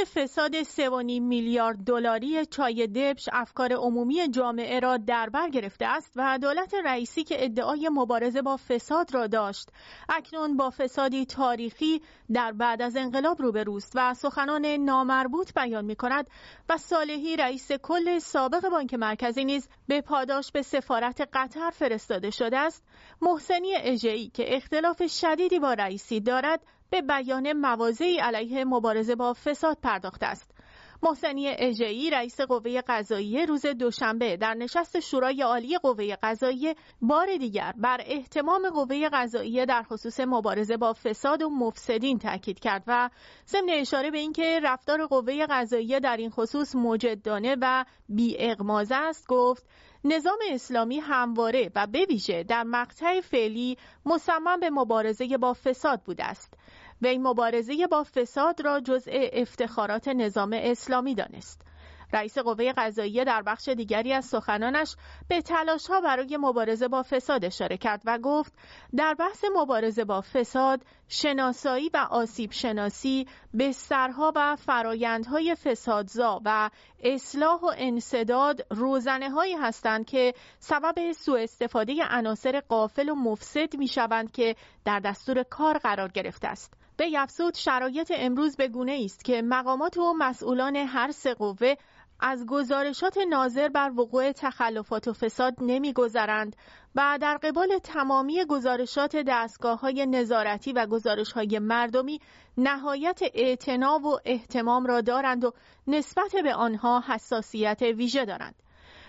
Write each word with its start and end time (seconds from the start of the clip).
که 0.00 0.06
فساد 0.06 0.62
3.5 0.62 0.68
میلیارد 1.20 1.76
دلاری 1.76 2.46
چای 2.46 2.86
دبش 2.86 3.28
افکار 3.32 3.72
عمومی 3.72 4.28
جامعه 4.28 4.80
را 4.80 4.96
در 4.96 5.28
بر 5.28 5.48
گرفته 5.48 5.86
است 5.86 6.12
و 6.16 6.38
دولت 6.38 6.74
رئیسی 6.84 7.24
که 7.24 7.44
ادعای 7.44 7.88
مبارزه 7.92 8.42
با 8.42 8.56
فساد 8.56 9.14
را 9.14 9.26
داشت. 9.26 9.68
اکنون 10.08 10.56
با 10.56 10.70
فسادی 10.70 11.26
تاریخی 11.26 12.02
در 12.32 12.52
بعد 12.52 12.82
از 12.82 12.96
انقلاب 12.96 13.42
روبروست 13.42 13.92
و 13.94 14.14
سخنان 14.14 14.66
نامربوط 14.66 15.54
بیان 15.54 15.84
می 15.84 15.96
کند 15.96 16.26
و 16.68 16.76
صالحی 16.76 17.36
رئیس 17.36 17.72
کل 17.72 18.18
سابق 18.18 18.68
بانک 18.68 18.94
مرکزی 18.94 19.44
نیز 19.44 19.68
به 19.88 20.00
پاداش 20.00 20.52
به 20.52 20.62
سفارت 20.62 21.28
قطر 21.32 21.70
فرستاده 21.70 22.30
شده 22.30 22.58
است. 22.58 22.84
محسنی 23.22 23.74
اجهی 23.76 24.28
که 24.28 24.56
اختلاف 24.56 25.06
شدیدی 25.06 25.58
با 25.58 25.72
رئیسی 25.72 26.20
دارد 26.20 26.60
به 26.90 27.02
بیان 27.02 27.52
موازی 27.52 28.16
علیه 28.16 28.64
مبارزه 28.64 29.14
با 29.14 29.32
فساد 29.32 29.78
پرداخته 29.82 30.26
است. 30.26 30.50
محسنی 31.02 31.48
اژه‌ای 31.48 32.10
رئیس 32.10 32.40
قوه 32.40 32.80
قضاییه 32.80 33.46
روز 33.46 33.66
دوشنبه 33.66 34.36
در 34.36 34.54
نشست 34.54 35.00
شورای 35.00 35.42
عالی 35.42 35.78
قوه 35.78 36.16
قضاییه 36.22 36.74
بار 37.02 37.36
دیگر 37.36 37.74
بر 37.76 38.00
احتمام 38.04 38.70
قوه 38.70 39.08
قضاییه 39.12 39.66
در 39.66 39.82
خصوص 39.82 40.20
مبارزه 40.20 40.76
با 40.76 40.92
فساد 40.92 41.42
و 41.42 41.50
مفسدین 41.50 42.18
تاکید 42.18 42.58
کرد 42.58 42.84
و 42.86 43.10
ضمن 43.46 43.70
اشاره 43.70 44.10
به 44.10 44.18
اینکه 44.18 44.60
رفتار 44.62 45.06
قوه 45.06 45.46
قضاییه 45.50 46.00
در 46.00 46.16
این 46.16 46.30
خصوص 46.30 46.74
مجدانه 46.74 47.56
و 47.60 47.84
بی 48.08 48.36
است 48.90 49.26
گفت 49.28 49.66
نظام 50.04 50.38
اسلامی 50.50 50.98
همواره 50.98 51.70
و 51.74 51.86
به 51.86 52.06
ویژه 52.08 52.42
در 52.42 52.62
مقطع 52.62 53.20
فعلی 53.20 53.78
مصمم 54.06 54.60
به 54.60 54.70
مبارزه 54.70 55.38
با 55.38 55.52
فساد 55.52 56.00
بوده 56.02 56.24
است 56.24 56.54
وی 57.02 57.18
مبارزه 57.18 57.86
با 57.86 58.04
فساد 58.04 58.60
را 58.60 58.80
جزء 58.80 59.28
افتخارات 59.32 60.08
نظام 60.08 60.52
اسلامی 60.52 61.14
دانست. 61.14 61.60
رئیس 62.12 62.38
قوه 62.38 62.72
قضاییه 62.72 63.24
در 63.24 63.42
بخش 63.42 63.68
دیگری 63.68 64.12
از 64.12 64.24
سخنانش 64.24 64.96
به 65.28 65.42
تلاش 65.42 65.86
ها 65.86 66.00
برای 66.00 66.36
مبارزه 66.36 66.88
با 66.88 67.02
فساد 67.02 67.44
اشاره 67.44 67.76
کرد 67.76 68.02
و 68.04 68.18
گفت 68.18 68.52
در 68.96 69.14
بحث 69.14 69.44
مبارزه 69.56 70.04
با 70.04 70.20
فساد 70.20 70.80
شناسایی 71.08 71.90
و 71.94 72.06
آسیب 72.10 72.52
شناسی 72.52 73.26
بسترها 73.58 74.32
و 74.36 74.56
فرایندهای 74.56 75.54
فسادزا 75.54 76.40
و 76.44 76.70
اصلاح 77.04 77.60
و 77.60 77.70
انصداد 77.76 78.66
روزنه 78.70 79.30
هایی 79.30 79.54
هستند 79.54 80.06
که 80.06 80.34
سبب 80.58 81.12
سوء 81.12 81.42
استفاده 81.42 81.94
عناصر 82.10 82.60
قافل 82.60 83.08
و 83.08 83.14
مفسد 83.14 83.76
می 83.76 83.88
شوند 83.88 84.32
که 84.32 84.56
در 84.84 85.00
دستور 85.00 85.42
کار 85.42 85.78
قرار 85.78 86.08
گرفته 86.08 86.48
است. 86.48 86.79
به 87.00 87.10
افزود 87.16 87.54
شرایط 87.54 88.12
امروز 88.16 88.56
به 88.56 88.68
گونه 88.68 89.00
است 89.04 89.24
که 89.24 89.42
مقامات 89.42 89.96
و 89.96 90.14
مسئولان 90.18 90.76
هر 90.76 91.10
سه 91.10 91.34
قوه 91.34 91.74
از 92.20 92.46
گزارشات 92.46 93.18
ناظر 93.18 93.68
بر 93.68 93.92
وقوع 93.96 94.32
تخلفات 94.32 95.08
و 95.08 95.12
فساد 95.12 95.54
نمیگذرند 95.60 96.56
و 96.94 97.18
در 97.20 97.36
قبال 97.36 97.78
تمامی 97.78 98.44
گزارشات 98.44 99.16
دستگاه 99.16 99.80
های 99.80 100.06
نظارتی 100.06 100.72
و 100.72 100.86
گزارش 100.86 101.32
های 101.32 101.58
مردمی 101.58 102.20
نهایت 102.58 103.20
اعتنا 103.34 103.98
و 103.98 104.18
احتمام 104.24 104.86
را 104.86 105.00
دارند 105.00 105.44
و 105.44 105.52
نسبت 105.86 106.32
به 106.42 106.54
آنها 106.54 107.04
حساسیت 107.06 107.82
ویژه 107.82 108.24
دارند. 108.24 108.54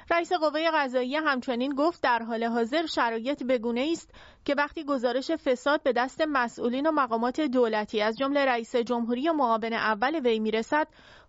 رئیس 0.10 0.34
قوه 0.34 0.72
قضاییه 0.74 1.22
همچنین 1.22 1.76
گفت 1.76 2.02
در 2.02 2.24
حال 2.24 2.44
حاضر 2.44 2.86
شرایط 2.86 3.44
بگونه 3.44 3.90
است 3.92 4.10
که 4.46 4.56
وقتی 4.56 4.84
گزارش 4.84 5.32
فساد 5.32 5.84
به 5.84 5.94
دست 5.94 6.22
مسئولین 6.22 6.88
و 6.88 6.92
مقامات 6.92 7.42
دولتی 7.42 8.02
از 8.02 8.18
جمله 8.18 8.46
رئیس 8.46 8.76
جمهوری 8.76 9.30
و 9.30 9.34
معاون 9.34 9.74
اول 9.74 10.16
وی 10.16 10.40
می‌رسد 10.40 10.88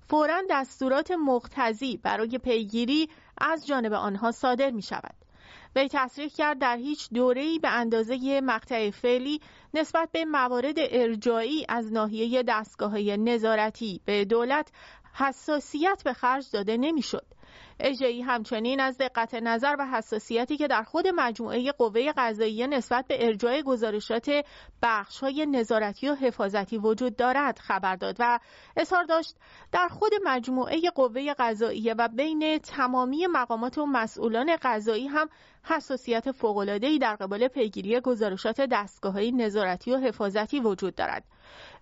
فورا 0.08 0.42
دستورات 0.50 1.10
مقتضی 1.10 1.96
برای 1.96 2.38
پیگیری 2.38 3.08
از 3.38 3.66
جانب 3.66 3.92
آنها 3.92 4.30
صادر 4.30 4.70
می 4.70 4.82
شود. 4.82 5.14
وی 5.76 5.88
تصریح 5.92 6.28
کرد 6.28 6.58
در 6.58 6.76
هیچ 6.76 7.08
دوره‌ای 7.14 7.58
به 7.58 7.68
اندازه 7.68 8.40
مقطع 8.40 8.90
فعلی 8.90 9.40
نسبت 9.74 10.08
به 10.12 10.24
موارد 10.24 10.74
ارجایی 10.78 11.66
از 11.68 11.92
ناحیه 11.92 12.42
دستگاه 12.42 12.98
نظارتی 13.00 14.00
به 14.04 14.24
دولت 14.24 14.72
حساسیت 15.14 16.02
به 16.04 16.12
خرج 16.12 16.50
داده 16.52 16.76
نمی‌شد. 16.76 17.26
اجهی 17.80 18.22
همچنین 18.22 18.80
از 18.80 18.98
دقت 18.98 19.34
نظر 19.34 19.76
و 19.78 19.86
حساسیتی 19.86 20.56
که 20.56 20.68
در 20.68 20.82
خود 20.82 21.04
مجموعه 21.14 21.72
قوه 21.72 22.12
قضاییه 22.16 22.66
نسبت 22.66 23.06
به 23.06 23.26
ارجاع 23.26 23.62
گزارشات 23.62 24.30
بخش 24.82 25.20
های 25.20 25.46
نظارتی 25.46 26.08
و 26.08 26.14
حفاظتی 26.14 26.78
وجود 26.78 27.16
دارد 27.16 27.58
خبر 27.58 27.96
داد 27.96 28.16
و 28.18 28.38
اظهار 28.76 29.04
داشت 29.04 29.36
در 29.72 29.88
خود 29.88 30.12
مجموعه 30.24 30.90
قوه 30.94 31.34
قضاییه 31.38 31.94
و 31.98 32.08
بین 32.08 32.58
تمامی 32.58 33.26
مقامات 33.26 33.78
و 33.78 33.86
مسئولان 33.86 34.56
قضایی 34.62 35.06
هم 35.06 35.28
حساسیت 35.64 36.32
فوق‌العاده‌ای 36.32 36.98
در 36.98 37.16
قبال 37.16 37.48
پیگیری 37.48 38.00
گزارشات 38.00 38.60
دستگاه 38.60 39.12
های 39.12 39.32
نظارتی 39.32 39.92
و 39.92 39.96
حفاظتی 39.96 40.60
وجود 40.60 40.94
دارد. 40.94 41.24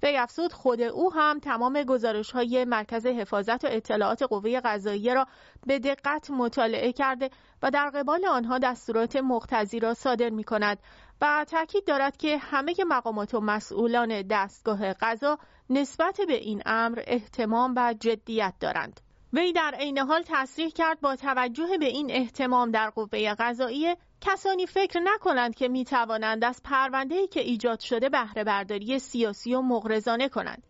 وی 0.03 0.17
افزود 0.17 0.53
خود 0.53 0.81
او 0.81 1.13
هم 1.13 1.39
تمام 1.39 1.83
گزارش 1.83 2.31
های 2.31 2.65
مرکز 2.65 3.07
حفاظت 3.07 3.65
و 3.65 3.69
اطلاعات 3.71 4.23
قوه 4.23 4.61
قضاییه 4.61 5.15
را 5.15 5.27
به 5.67 5.79
دقت 5.79 6.31
مطالعه 6.31 6.93
کرده 6.93 7.31
و 7.63 7.71
در 7.71 7.91
قبال 7.91 8.27
آنها 8.27 8.59
دستورات 8.59 9.17
مقتضی 9.17 9.81
را 9.81 9.95
صادر 9.95 10.31
می 10.31 10.45
کند 10.45 10.79
و 11.21 11.45
تاکید 11.49 11.85
دارد 11.85 12.17
که 12.17 12.39
همه 12.39 12.75
مقامات 12.87 13.35
و 13.35 13.41
مسئولان 13.41 14.23
دستگاه 14.23 14.93
قضا 14.93 15.39
نسبت 15.71 16.21
به 16.27 16.35
این 16.35 16.63
امر 16.67 17.03
احتمام 17.07 17.75
و 17.77 17.95
جدیت 18.01 18.55
دارند. 18.61 19.01
وی 19.33 19.53
در 19.53 19.75
عین 19.79 19.99
حال 19.99 20.23
تصریح 20.27 20.71
کرد 20.71 21.01
با 21.01 21.17
توجه 21.17 21.79
به 21.79 21.87
این 21.87 22.11
احتمام 22.11 22.71
در 22.71 22.91
قوه 22.91 23.35
قضاییه 23.39 23.97
کسانی 24.21 24.67
فکر 24.67 25.01
نکنند 25.01 25.55
که 25.55 25.69
می 25.69 25.85
توانند 25.85 26.45
از 26.45 26.61
پرونده 26.65 27.27
که 27.27 27.41
ایجاد 27.41 27.81
شده 27.81 28.09
بهره 28.09 28.45
برداری 28.45 28.99
سیاسی 28.99 29.55
و 29.55 29.61
مغرضانه 29.61 30.29
کنند. 30.29 30.63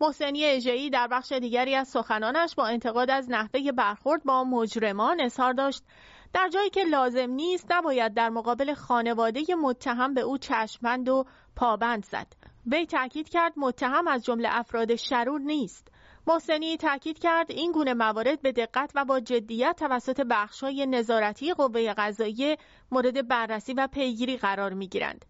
محسنی 0.00 0.44
اژه‌ای 0.44 0.90
در 0.90 1.06
بخش 1.06 1.32
دیگری 1.32 1.74
از 1.74 1.88
سخنانش 1.88 2.54
با 2.54 2.66
انتقاد 2.66 3.10
از 3.10 3.30
نحوه 3.30 3.72
برخورد 3.72 4.24
با 4.24 4.44
مجرمان 4.44 5.20
اظهار 5.20 5.52
داشت. 5.52 5.82
در 6.32 6.48
جایی 6.48 6.70
که 6.70 6.84
لازم 6.84 7.30
نیست 7.30 7.72
نباید 7.72 8.14
در 8.14 8.28
مقابل 8.28 8.74
خانواده 8.74 9.54
متهم 9.62 10.14
به 10.14 10.20
او 10.20 10.38
چشمند 10.38 11.08
و 11.08 11.24
پابند 11.56 12.04
زد. 12.04 12.26
وی 12.66 12.86
تاکید 12.86 13.28
کرد 13.28 13.52
متهم 13.56 14.08
از 14.08 14.24
جمله 14.24 14.48
افراد 14.52 14.96
شرور 14.96 15.40
نیست. 15.40 15.88
محسنی 16.30 16.76
تاکید 16.76 17.18
کرد 17.18 17.50
این 17.50 17.72
گونه 17.72 17.94
موارد 17.94 18.42
به 18.42 18.52
دقت 18.52 18.92
و 18.94 19.04
با 19.04 19.20
جدیت 19.20 19.76
توسط 19.78 20.20
بخش‌های 20.20 20.86
نظارتی 20.86 21.54
قوه 21.54 21.94
قضاییه 21.94 22.56
مورد 22.90 23.28
بررسی 23.28 23.74
و 23.74 23.86
پیگیری 23.86 24.36
قرار 24.36 24.72
می‌گیرند. 24.72 25.24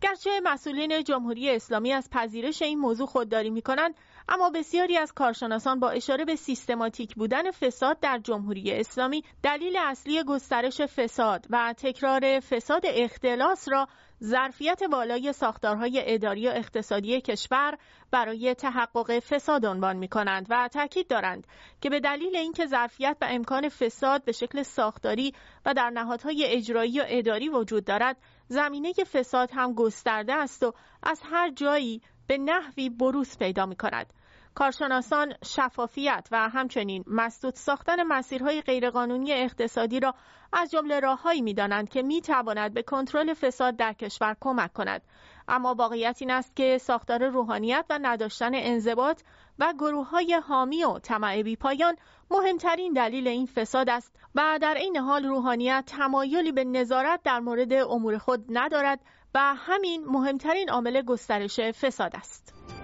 گرچه 0.00 0.40
مسئولین 0.44 1.04
جمهوری 1.04 1.50
اسلامی 1.50 1.92
از 1.92 2.10
پذیرش 2.10 2.62
این 2.62 2.78
موضوع 2.78 3.06
خودداری 3.06 3.50
می 3.50 3.62
کنند 3.62 3.94
اما 4.28 4.50
بسیاری 4.50 4.96
از 4.96 5.12
کارشناسان 5.12 5.80
با 5.80 5.90
اشاره 5.90 6.24
به 6.24 6.36
سیستماتیک 6.36 7.14
بودن 7.14 7.50
فساد 7.50 8.00
در 8.00 8.18
جمهوری 8.18 8.72
اسلامی 8.72 9.24
دلیل 9.42 9.76
اصلی 9.80 10.22
گسترش 10.22 10.80
فساد 10.80 11.46
و 11.50 11.74
تکرار 11.78 12.40
فساد 12.40 12.82
اختلاس 12.84 13.68
را 13.68 13.88
ظرفیت 14.24 14.82
بالای 14.82 15.32
ساختارهای 15.32 16.02
اداری 16.06 16.48
و 16.48 16.50
اقتصادی 16.50 17.20
کشور 17.20 17.78
برای 18.10 18.54
تحقق 18.54 19.18
فساد 19.18 19.66
عنوان 19.66 19.96
می 19.96 20.08
کنند 20.08 20.46
و 20.50 20.68
تاکید 20.68 21.08
دارند 21.08 21.46
که 21.80 21.90
به 21.90 22.00
دلیل 22.00 22.36
اینکه 22.36 22.66
ظرفیت 22.66 23.16
و 23.20 23.26
امکان 23.30 23.68
فساد 23.68 24.24
به 24.24 24.32
شکل 24.32 24.62
ساختاری 24.62 25.34
و 25.66 25.74
در 25.74 25.90
نهادهای 25.90 26.44
اجرایی 26.46 27.00
و 27.00 27.04
اداری 27.06 27.48
وجود 27.48 27.84
دارد 27.84 28.16
زمینه 28.48 28.92
فساد 28.92 29.50
هم 29.52 29.74
گسترده 29.74 30.34
است 30.34 30.62
و 30.62 30.74
از 31.02 31.20
هر 31.24 31.50
جایی 31.50 32.02
به 32.26 32.38
نحوی 32.38 32.90
بروز 32.90 33.38
پیدا 33.38 33.66
می 33.66 33.76
کند. 33.76 34.12
کارشناسان 34.54 35.34
شفافیت 35.44 36.28
و 36.30 36.48
همچنین 36.48 37.04
مسدود 37.06 37.54
ساختن 37.54 38.02
مسیرهای 38.02 38.62
غیرقانونی 38.62 39.32
اقتصادی 39.32 40.00
را 40.00 40.14
از 40.52 40.70
جمله 40.70 41.00
راههایی 41.00 41.42
می‌دانند 41.42 41.88
که 41.88 42.02
می 42.02 42.20
تواند 42.20 42.74
به 42.74 42.82
کنترل 42.82 43.34
فساد 43.34 43.76
در 43.76 43.92
کشور 43.92 44.36
کمک 44.40 44.72
کند 44.72 45.02
اما 45.48 45.74
واقعیت 45.74 46.16
این 46.20 46.30
است 46.30 46.56
که 46.56 46.78
ساختار 46.78 47.28
روحانیت 47.28 47.84
و 47.90 47.98
نداشتن 48.02 48.50
انضباط 48.54 49.22
و 49.58 49.72
گروه 49.78 50.08
های 50.08 50.34
حامی 50.34 50.84
و 50.84 50.98
طمع 50.98 51.54
پایان 51.54 51.96
مهمترین 52.30 52.92
دلیل 52.92 53.28
این 53.28 53.46
فساد 53.46 53.90
است 53.90 54.16
و 54.34 54.58
در 54.62 54.74
این 54.74 54.96
حال 54.96 55.24
روحانیت 55.24 55.84
تمایلی 55.86 56.52
به 56.52 56.64
نظارت 56.64 57.20
در 57.24 57.40
مورد 57.40 57.72
امور 57.72 58.18
خود 58.18 58.44
ندارد 58.48 59.00
و 59.34 59.54
همین 59.56 60.04
مهمترین 60.04 60.70
عامل 60.70 61.02
گسترش 61.02 61.60
فساد 61.60 62.16
است. 62.16 62.81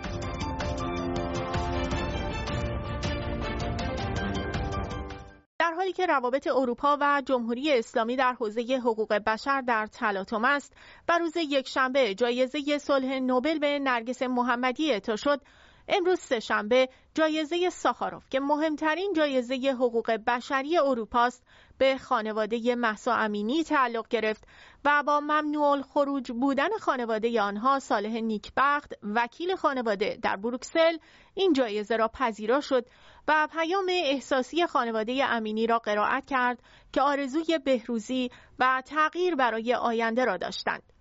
در 5.69 5.75
حالی 5.75 5.93
که 5.93 6.07
روابط 6.07 6.47
اروپا 6.47 6.99
و 7.01 7.23
جمهوری 7.27 7.79
اسلامی 7.79 8.17
در 8.17 8.33
حوزه 8.33 8.81
حقوق 8.85 9.13
بشر 9.13 9.61
در 9.61 9.87
تلاطم 9.87 10.45
است 10.45 10.73
و 11.09 11.19
روز 11.19 11.37
یکشنبه 11.37 12.15
جایزه 12.15 12.79
صلح 12.79 13.19
نوبل 13.19 13.59
به 13.59 13.79
نرگس 13.79 14.23
محمدی 14.23 14.93
اعطا 14.93 15.17
شد. 15.17 15.41
امروز 15.89 16.21
سهشنبه 16.21 16.89
جایزه 17.15 17.71
ساخاروف 17.71 18.29
که 18.31 18.41
مهمترین 18.41 19.13
جایزه 19.17 19.55
حقوق 19.55 20.11
بشری 20.11 20.79
اروپاست 20.79 21.45
به 21.79 21.99
خانواده 21.99 22.75
محسا 22.75 23.15
امینی 23.15 23.65
تعلق 23.65 24.09
گرفت 24.09 24.45
و 24.85 25.03
با 25.07 25.21
ممنوع 25.21 25.83
خروج 25.83 26.33
بودن 26.33 26.69
خانواده 26.81 27.41
آنها 27.41 27.79
صالح 27.79 28.21
نیکبخت 28.21 28.93
وکیل 29.03 29.57
خانواده 29.57 30.19
در 30.23 30.37
بروکسل 30.37 30.97
این 31.35 31.53
جایزه 31.53 31.97
را 31.97 32.09
پذیرا 32.09 32.61
شد 32.61 32.87
و 33.29 33.49
پیام 33.53 33.87
احساسی 33.89 34.67
خانواده 34.67 35.25
امینی 35.25 35.67
را 35.67 35.79
قرائت 35.79 36.27
کرد 36.27 36.59
که 36.93 37.03
آرزوی 37.03 37.59
بهروزی 37.59 38.31
و 38.59 38.83
تغییر 38.87 39.35
برای 39.35 39.75
آینده 39.75 40.25
را 40.25 40.37
داشتند. 40.37 40.98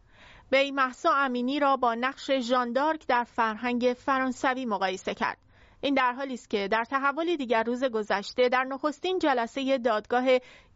وی 0.51 0.71
محسا 0.71 1.13
امینی 1.13 1.59
را 1.59 1.77
با 1.77 1.95
نقش 1.95 2.31
ژاندارک 2.31 3.07
در 3.07 3.23
فرهنگ 3.23 3.95
فرانسوی 3.99 4.65
مقایسه 4.65 5.13
کرد. 5.13 5.37
این 5.81 5.93
در 5.93 6.13
حالی 6.13 6.33
است 6.33 6.49
که 6.49 6.67
در 6.67 6.83
تحول 6.83 7.35
دیگر 7.35 7.63
روز 7.63 7.83
گذشته 7.83 8.49
در 8.49 8.63
نخستین 8.63 9.19
جلسه 9.19 9.77
دادگاه 9.77 10.25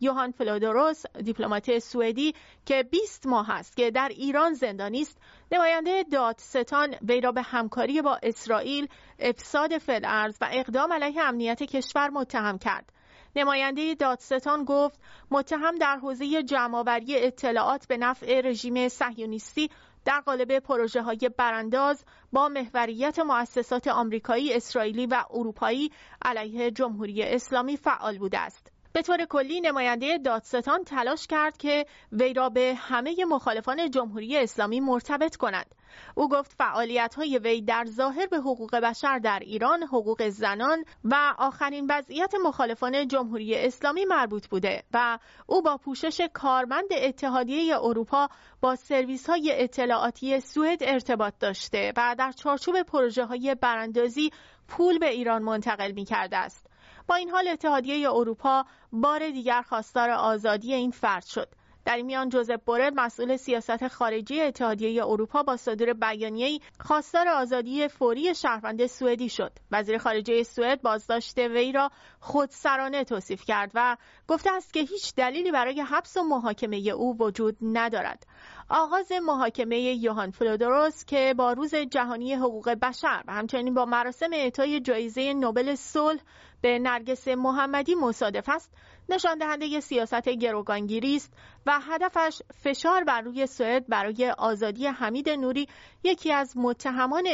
یوهان 0.02 0.32
فلودوروس 0.32 1.04
دیپلمات 1.24 1.80
سوئدی 1.80 2.36
که 2.66 2.84
20 2.84 3.28
ماه 3.28 3.52
است 3.52 3.78
که 3.78 3.92
در 3.92 4.10
ایران 4.10 4.54
زندانی 4.54 5.02
است 5.02 5.18
نماینده 5.52 6.04
دادستان 6.12 6.96
وی 7.08 7.22
را 7.22 7.32
به 7.32 7.42
همکاری 7.42 8.02
با 8.02 8.20
اسرائیل 8.24 8.88
افساد 9.20 9.78
فلعرز 9.78 10.38
و 10.42 10.50
اقدام 10.52 10.94
علیه 10.94 11.24
امنیت 11.24 11.64
کشور 11.64 12.10
متهم 12.10 12.58
کرد 12.58 12.94
نماینده 13.36 13.96
دادستان 13.96 14.64
گفت 14.64 15.00
متهم 15.32 15.76
در 15.76 15.98
حوزه 15.98 16.44
جمعآوری 16.44 17.18
اطلاعات 17.18 17.88
به 17.88 17.98
نفع 17.98 18.42
رژیم 18.42 18.88
صهیونیستی 18.88 19.70
در 20.06 20.20
قالب 20.20 20.60
پروژه 20.60 21.02
های 21.02 21.30
برانداز 21.38 22.06
با 22.32 22.50
محوریت 22.50 23.20
مؤسسات 23.20 23.88
آمریکایی، 23.88 24.54
اسرائیلی 24.54 25.06
و 25.06 25.24
اروپایی 25.30 25.92
علیه 26.22 26.72
جمهوری 26.72 27.24
اسلامی 27.24 27.78
فعال 27.78 28.18
بوده 28.18 28.40
است. 28.40 28.71
به 28.94 29.02
طور 29.02 29.26
کلی 29.26 29.62
نماینده 29.62 30.18
دادستان 30.18 30.84
تلاش 30.84 31.28
کرد 31.28 31.58
که 31.58 31.86
وی 32.12 32.34
را 32.34 32.50
به 32.50 32.74
همه 32.78 33.26
مخالفان 33.26 33.90
جمهوری 33.92 34.38
اسلامی 34.38 34.80
مرتبط 34.80 35.36
کند. 35.36 35.76
او 36.16 36.30
گفت 36.30 36.54
فعالیت 36.54 37.16
های 37.16 37.38
وی 37.38 37.62
در 37.62 37.86
ظاهر 37.86 38.28
به 38.28 38.38
حقوق 38.38 38.76
بشر 38.76 39.20
در 39.20 39.40
ایران، 39.40 39.84
حقوق 39.84 40.30
زنان 40.30 40.84
و 41.04 41.34
آخرین 41.38 41.88
وضعیت 41.90 42.34
مخالفان 42.46 43.08
جمهوری 43.08 43.56
اسلامی 43.56 44.06
مربوط 44.06 44.48
بوده 44.48 44.84
و 44.94 45.20
او 45.48 45.62
با 45.62 45.78
پوشش 45.78 46.22
کارمند 46.34 46.88
اتحادیه 46.92 47.78
اروپا 47.78 48.30
با 48.62 48.76
سرویس 48.76 49.30
های 49.30 49.64
اطلاعاتی 49.64 50.40
سوئد 50.40 50.84
ارتباط 50.84 51.34
داشته 51.40 51.94
و 51.98 52.16
در 52.20 52.32
چارچوب 52.32 52.82
پروژه 52.82 53.26
های 53.26 53.56
براندازی 53.56 54.32
پول 54.68 55.00
به 55.00 55.10
ایران 55.10 55.44
منتقل 55.44 55.92
می 55.92 56.06
کرده 56.06 56.38
است. 56.38 56.61
با 57.08 57.16
این 57.16 57.30
حال 57.30 57.48
اتحادیه 57.48 58.12
اروپا 58.12 58.66
بار 58.92 59.30
دیگر 59.30 59.62
خواستار 59.62 60.10
آزادی 60.10 60.74
این 60.74 60.92
فرد 60.92 61.26
شد. 61.26 61.48
در 61.86 62.02
میان 62.02 62.30
جوزپ 62.30 62.62
بورل 62.66 62.94
مسئول 62.96 63.36
سیاست 63.36 63.88
خارجی 63.88 64.42
اتحادیه 64.42 65.06
اروپا 65.06 65.44
با 65.44 65.58
صدور 65.58 65.94
بیانیه‌ای 65.94 66.60
خواستار 66.80 67.28
آزادی 67.28 67.88
فوری 67.88 68.36
شهروند 68.36 68.86
سوئدی 68.86 69.30
شد. 69.30 69.52
وزیر 69.72 69.98
خارجه 69.98 70.44
سوئد 70.44 70.82
بازداشت 70.82 71.38
وی 71.38 71.72
را 71.72 71.92
خودسرانه 72.20 73.04
توصیف 73.04 73.46
کرد 73.46 73.72
و 73.74 73.98
گفته 74.28 74.52
است 74.54 74.74
که 74.74 74.80
هیچ 74.80 75.16
دلیلی 75.16 75.52
برای 75.52 75.82
حبس 75.82 76.18
و 76.18 76.24
محاکمه 76.24 76.78
او 76.78 77.18
وجود 77.18 77.58
ندارد. 77.62 78.28
آغاز 78.70 79.12
محاکمه 79.12 79.80
یوهان 79.80 80.32
فلودوروس 80.32 81.06
که 81.06 81.34
با 81.38 81.54
روز 81.54 81.76
جهانی 81.76 82.34
حقوق 82.34 82.70
بشر 82.70 83.24
و 83.28 83.34
همچنین 83.34 83.74
با 83.74 83.86
مراسم 83.86 84.30
اعطای 84.34 84.80
جایزه 84.80 85.34
نوبل 85.34 85.76
صلح 85.76 86.22
به 86.62 86.80
نرگس 86.80 87.28
محمدی 87.28 87.96
مصادف 87.96 88.50
است. 88.50 88.74
نشان 89.10 89.38
دهنده 89.38 89.80
سیاست 89.80 90.30
گروگانگیری 90.30 91.16
است 91.16 91.34
و 91.66 91.80
هدفش 91.82 92.42
فشار 92.64 93.04
بر 93.04 93.22
روی 93.22 93.48
سوئد 93.48 93.88
برای 93.88 94.34
آزادی 94.38 94.88
حمید 94.88 95.30
نوری 95.30 95.68
یکی 96.04 96.34
از 96.34 96.58
متهمان 96.58 97.28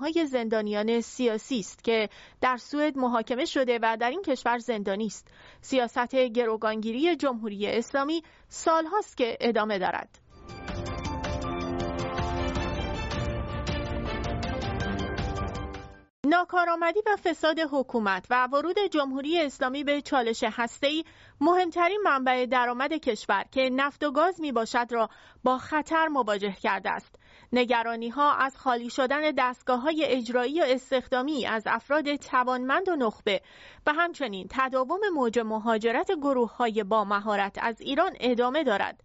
های 0.00 0.26
زندانیان 0.26 1.00
سیاسی 1.00 1.58
است 1.58 1.84
که 1.84 2.08
در 2.40 2.56
سوئد 2.56 2.98
محاکمه 2.98 3.44
شده 3.44 3.78
و 3.82 3.96
در 4.00 4.10
این 4.10 4.22
کشور 4.22 4.58
زندانی 4.58 5.06
است. 5.06 5.28
سیاست 5.60 6.14
گروگانگیری 6.14 7.16
جمهوری 7.16 7.66
اسلامی 7.66 8.22
سالهاست 8.48 9.16
که 9.16 9.36
ادامه 9.40 9.78
دارد. 9.78 10.21
ناکارآمدی 16.32 17.00
و 17.06 17.16
فساد 17.16 17.58
حکومت 17.72 18.26
و 18.30 18.46
ورود 18.46 18.76
جمهوری 18.90 19.40
اسلامی 19.40 19.84
به 19.84 20.00
چالش 20.00 20.44
هسته‌ای 20.44 21.04
مهمترین 21.40 22.00
منبع 22.04 22.46
درآمد 22.46 22.92
کشور 22.92 23.44
که 23.50 23.70
نفت 23.72 24.04
و 24.04 24.12
گاز 24.12 24.40
می 24.40 24.52
باشد 24.52 24.86
را 24.90 25.08
با 25.44 25.58
خطر 25.58 26.08
مواجه 26.08 26.52
کرده 26.52 26.90
است. 26.90 27.14
نگرانی 27.52 28.08
ها 28.08 28.32
از 28.32 28.56
خالی 28.56 28.90
شدن 28.90 29.30
دستگاه 29.38 29.80
های 29.80 30.04
اجرایی 30.04 30.60
و 30.60 30.64
استخدامی 30.66 31.46
از 31.46 31.62
افراد 31.66 32.16
توانمند 32.16 32.88
و 32.88 32.96
نخبه 32.96 33.40
و 33.86 33.92
همچنین 33.92 34.46
تداوم 34.50 35.00
موج 35.14 35.38
مهاجرت 35.38 36.12
گروه 36.12 36.56
های 36.56 36.84
با 36.84 37.04
مهارت 37.04 37.58
از 37.60 37.80
ایران 37.80 38.12
ادامه 38.20 38.64
دارد. 38.64 39.02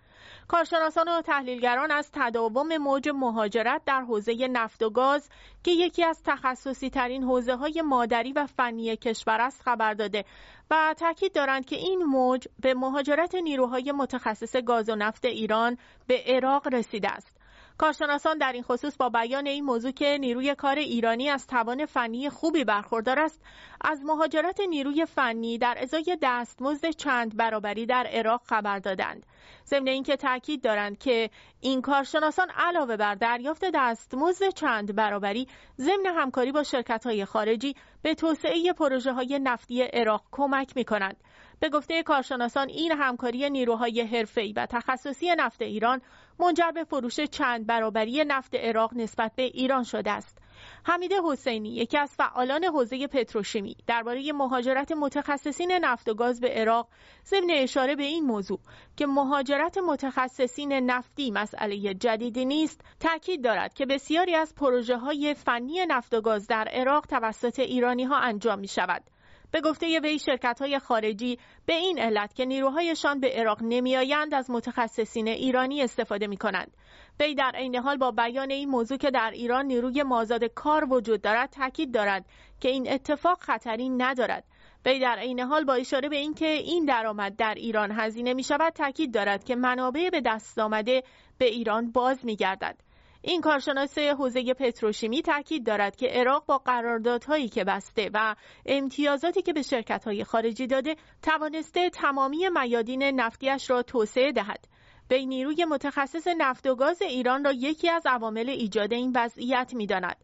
کارشناسان 0.48 1.08
و 1.08 1.22
تحلیلگران 1.22 1.92
از 1.92 2.10
تداوم 2.14 2.78
موج 2.78 3.10
مهاجرت 3.10 3.81
در 3.86 4.02
حوزه 4.02 4.48
نفت 4.48 4.84
و 4.84 4.90
گاز 4.90 5.30
که 5.64 5.72
یکی 5.72 6.04
از 6.04 6.22
تخصصی 6.25 6.90
ترین 6.90 7.24
حوزه 7.24 7.56
های 7.56 7.81
مادری 7.81 8.34
و 8.34 8.46
فنی 8.46 8.96
کشور 8.96 9.42
است 9.42 9.62
خبر 9.62 9.94
داده 9.94 10.25
و 10.72 10.96
تاکید 10.98 11.34
دارند 11.34 11.66
که 11.66 11.75
این 11.75 12.04
موج 12.04 12.48
به 12.60 12.74
مهاجرت 12.74 13.36
نیروهای 13.36 13.92
متخصص 13.92 14.56
گاز 14.56 14.90
و 14.90 14.96
نفت 14.96 15.25
ایران 15.25 15.78
به 16.08 16.24
عراق 16.28 16.68
رسیده 16.74 17.10
است. 17.10 17.38
کارشناسان 17.77 18.38
در 18.38 18.51
این 18.51 18.63
خصوص 18.63 18.97
با 18.97 19.09
بیان 19.09 19.47
این 19.47 19.65
موضوع 19.65 19.91
که 19.91 20.18
نیروی 20.18 20.56
کار 20.56 20.75
ایرانی 20.75 21.29
از 21.29 21.47
توان 21.47 21.85
فنی 21.85 22.29
خوبی 22.29 22.63
برخوردار 22.63 23.19
است 23.19 23.41
از 23.81 24.01
مهاجرت 24.05 24.60
نیروی 24.60 25.05
فنی 25.05 25.57
در 25.57 25.77
ازای 25.81 26.17
دستمزد 26.22 26.89
چند 26.89 27.38
برابری 27.38 27.86
در 27.86 28.07
عراق 28.12 28.41
خبر 28.46 28.79
دادند. 28.79 29.25
ضمن 29.65 29.88
اینکه 29.88 30.15
تاکید 30.15 30.63
دارند 30.63 30.98
که 30.98 31.29
این 31.62 31.81
کارشناسان 31.81 32.50
علاوه 32.50 32.98
بر 32.98 33.15
دریافت 33.15 33.65
دستمزد 33.74 34.50
چند 34.50 34.96
برابری 34.96 35.48
ضمن 35.77 36.05
همکاری 36.05 36.51
با 36.51 36.63
شرکت 36.63 37.05
های 37.05 37.25
خارجی 37.25 37.75
به 38.01 38.15
توسعه 38.15 38.74
پروژه 38.74 39.13
های 39.13 39.39
نفتی 39.39 39.84
عراق 39.84 40.24
کمک 40.31 40.77
می 40.77 40.86
کنند 40.86 41.17
به 41.60 41.70
گفته 41.70 42.04
کارشناسان 42.04 42.70
این 42.70 42.92
همکاری 42.92 43.50
نیروهای 43.50 44.02
حرفه‌ای 44.02 44.54
و 44.54 44.66
تخصصی 44.66 45.36
نفت 45.38 45.62
ایران 45.62 46.02
منجر 46.40 46.72
به 46.72 46.84
فروش 46.84 47.20
چند 47.20 47.68
برابری 47.68 48.24
نفت 48.24 48.56
عراق 48.56 48.94
نسبت 48.94 49.32
به 49.36 49.44
ایران 49.44 49.84
شده 49.84 50.12
است. 50.12 50.38
حمید 50.84 51.12
حسینی 51.14 51.70
یکی 51.70 51.98
از 51.98 52.16
فعالان 52.16 52.64
حوزه 52.64 53.08
پتروشیمی 53.08 53.76
درباره 53.88 54.34
مهاجرت 54.34 54.92
متخصصین 54.92 55.72
نفت 55.72 56.10
و 56.10 56.14
گاز 56.14 56.40
به 56.40 56.50
عراق 56.50 56.88
ضمن 57.26 57.50
اشاره 57.50 57.96
به 57.96 58.04
این 58.04 58.24
موضوع 58.24 58.60
که 58.96 59.08
مهاجرت 59.08 59.78
متخصصین 59.78 60.74
نفتی 60.74 61.32
مسئله 61.32 61.94
جدیدی 61.94 62.46
نیست 62.46 62.82
تاکید 63.00 63.44
دارد 63.44 63.74
که 63.74 63.86
بسیاری 63.86 64.36
از 64.36 64.56
پروژه 64.56 64.98
های 64.98 65.34
فنی 65.34 65.86
نفت 65.86 66.14
و 66.14 66.22
گاز 66.22 66.48
در 66.48 66.68
عراق 66.72 67.06
توسط 67.06 67.60
ایرانی 67.60 68.04
ها 68.04 68.18
انجام 68.18 68.60
می 68.60 68.68
شود 68.68 69.04
به 69.51 69.62
گفته 69.62 70.00
وی 70.00 70.20
شرکت 70.20 70.62
های 70.62 70.80
خارجی 70.80 71.39
به 71.66 71.74
این 71.74 72.00
علت 72.00 72.34
که 72.34 72.46
نیروهایشان 72.46 73.20
به 73.20 73.30
عراق 73.30 73.58
نمیآیند 73.62 74.34
از 74.34 74.51
متخصصین 74.51 75.27
ایرانی 75.27 75.82
استفاده 75.82 76.27
می 76.27 76.38
کنند. 76.38 76.77
وی 77.20 77.36
در 77.36 77.51
عین 77.56 77.75
حال 77.75 77.98
با 77.98 78.12
بیان 78.12 78.51
این 78.51 78.70
موضوع 78.70 78.98
که 78.98 79.12
در 79.12 79.32
ایران 79.34 79.66
نیروی 79.66 80.04
مازاد 80.04 80.44
کار 80.44 80.94
وجود 80.94 81.22
دارد 81.22 81.50
تاکید 81.50 81.94
دارد 81.94 82.25
که 82.60 82.70
این 82.70 82.92
اتفاق 82.92 83.39
خطری 83.39 83.89
ندارد. 83.89 84.44
وی 84.86 85.00
در 85.00 85.16
عین 85.20 85.39
حال 85.39 85.63
با 85.63 85.74
اشاره 85.74 86.10
به 86.10 86.18
اینکه 86.18 86.48
این 86.48 86.86
درآمد 86.86 87.36
در 87.36 87.54
ایران 87.58 87.92
هزینه 87.92 88.34
می 88.34 88.44
شود 88.44 88.74
تاکید 88.74 89.13
دارد 89.13 89.44
که 89.44 89.56
منابع 89.56 90.10
به 90.10 90.22
دست 90.22 90.60
آمده 90.60 91.04
به 91.38 91.46
ایران 91.46 91.92
باز 91.92 92.25
می 92.25 92.36
گردد. 92.36 92.87
این 93.27 93.41
کارشناس 93.41 93.98
حوزه 93.98 94.53
پتروشیمی 94.53 95.22
تاکید 95.22 95.65
دارد 95.65 95.96
که 95.96 96.07
عراق 96.07 96.46
با 96.46 96.57
قراردادهایی 96.57 97.50
که 97.50 97.63
بسته 97.63 98.10
و 98.13 98.36
امتیازاتی 98.65 99.41
که 99.41 99.53
به 99.53 99.62
شرکت‌های 99.62 100.24
خارجی 100.24 100.67
داده 100.67 100.96
توانسته 101.22 101.89
تمامی 101.89 102.50
میادین 102.50 103.03
نفتیش 103.03 103.69
را 103.69 103.84
توسعه 103.84 104.31
دهد. 104.31 104.67
به 105.07 105.25
نیروی 105.25 105.65
متخصص 105.65 106.27
نفت 106.38 106.67
و 106.67 106.75
گاز 106.75 107.01
ایران 107.01 107.43
را 107.43 107.51
یکی 107.51 107.89
از 107.89 108.03
عوامل 108.05 108.50
ایجاد 108.50 108.93
این 108.93 109.12
وضعیت 109.15 109.74
می‌داند. 109.74 110.17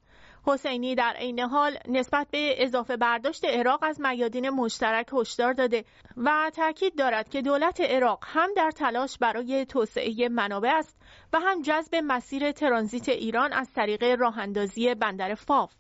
حسینی 0.46 0.96
در 0.96 1.14
عین 1.18 1.40
حال 1.40 1.78
نسبت 1.88 2.28
به 2.32 2.64
اضافه 2.64 2.98
برداشت 2.98 3.46
عراق 3.46 3.80
از 3.84 4.02
میادین 4.02 4.50
مشترک 4.50 5.08
هشدار 5.14 5.54
داده 5.54 5.86
و 6.18 6.52
تاکید 6.56 6.96
دارد 6.96 7.30
که 7.30 7.42
دولت 7.42 7.82
عراق 7.82 8.20
هم 8.28 8.50
در 8.56 8.72
تلاش 8.72 9.18
برای 9.18 9.66
توسعه 9.66 10.30
منابع 10.30 10.72
است 10.76 10.98
و 11.34 11.40
هم 11.40 11.62
جذب 11.62 11.96
مسیر 11.96 12.52
ترانزیت 12.52 13.10
ایران 13.10 13.54
از 13.54 13.74
طریق 13.74 14.04
راه 14.04 14.40
اندازی 14.40 14.96
بندر 14.96 15.36
فاف 15.36 15.74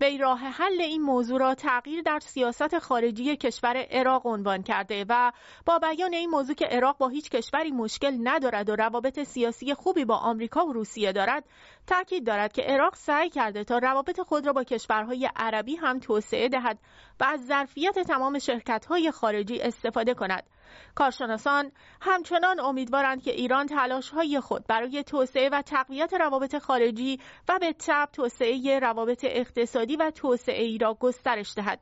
وی 0.00 0.18
راه 0.18 0.38
حل 0.38 0.80
این 0.80 1.02
موضوع 1.02 1.40
را 1.40 1.54
تغییر 1.54 2.02
در 2.02 2.18
سیاست 2.18 2.78
خارجی 2.78 3.36
کشور 3.36 3.86
عراق 3.90 4.26
عنوان 4.26 4.62
کرده 4.62 5.04
و 5.08 5.32
با 5.66 5.78
بیان 5.78 6.12
این 6.12 6.30
موضوع 6.30 6.54
که 6.54 6.66
عراق 6.66 6.98
با 6.98 7.08
هیچ 7.08 7.30
کشوری 7.30 7.70
مشکل 7.70 8.16
ندارد 8.22 8.68
و 8.68 8.76
روابط 8.76 9.22
سیاسی 9.22 9.74
خوبی 9.74 10.04
با 10.04 10.16
آمریکا 10.16 10.66
و 10.66 10.72
روسیه 10.72 11.12
دارد 11.12 11.44
تاکید 11.88 12.26
دارد 12.26 12.52
که 12.52 12.62
عراق 12.62 12.94
سعی 12.94 13.30
کرده 13.30 13.64
تا 13.64 13.78
روابط 13.78 14.20
خود 14.20 14.46
را 14.46 14.52
با 14.52 14.64
کشورهای 14.64 15.30
عربی 15.36 15.76
هم 15.76 15.98
توسعه 15.98 16.48
دهد 16.48 16.78
و 17.20 17.24
از 17.24 17.46
ظرفیت 17.46 17.98
تمام 17.98 18.38
شرکت‌های 18.38 19.10
خارجی 19.10 19.60
استفاده 19.60 20.14
کند. 20.14 20.42
کارشناسان 20.94 21.72
همچنان 22.00 22.60
امیدوارند 22.60 23.22
که 23.22 23.30
ایران 23.30 23.66
تلاش‌های 23.66 24.40
خود 24.40 24.66
برای 24.66 25.04
توسعه 25.04 25.48
و 25.48 25.62
تقویت 25.62 26.14
روابط 26.14 26.58
خارجی 26.58 27.20
و 27.48 27.58
به 27.58 27.72
تب 27.72 28.08
توسعه 28.12 28.78
روابط 28.78 29.24
اقتصادی 29.28 29.96
و 29.96 30.10
توسعه 30.10 30.64
ای 30.64 30.78
را 30.78 30.94
گسترش 30.94 31.54
دهد. 31.56 31.80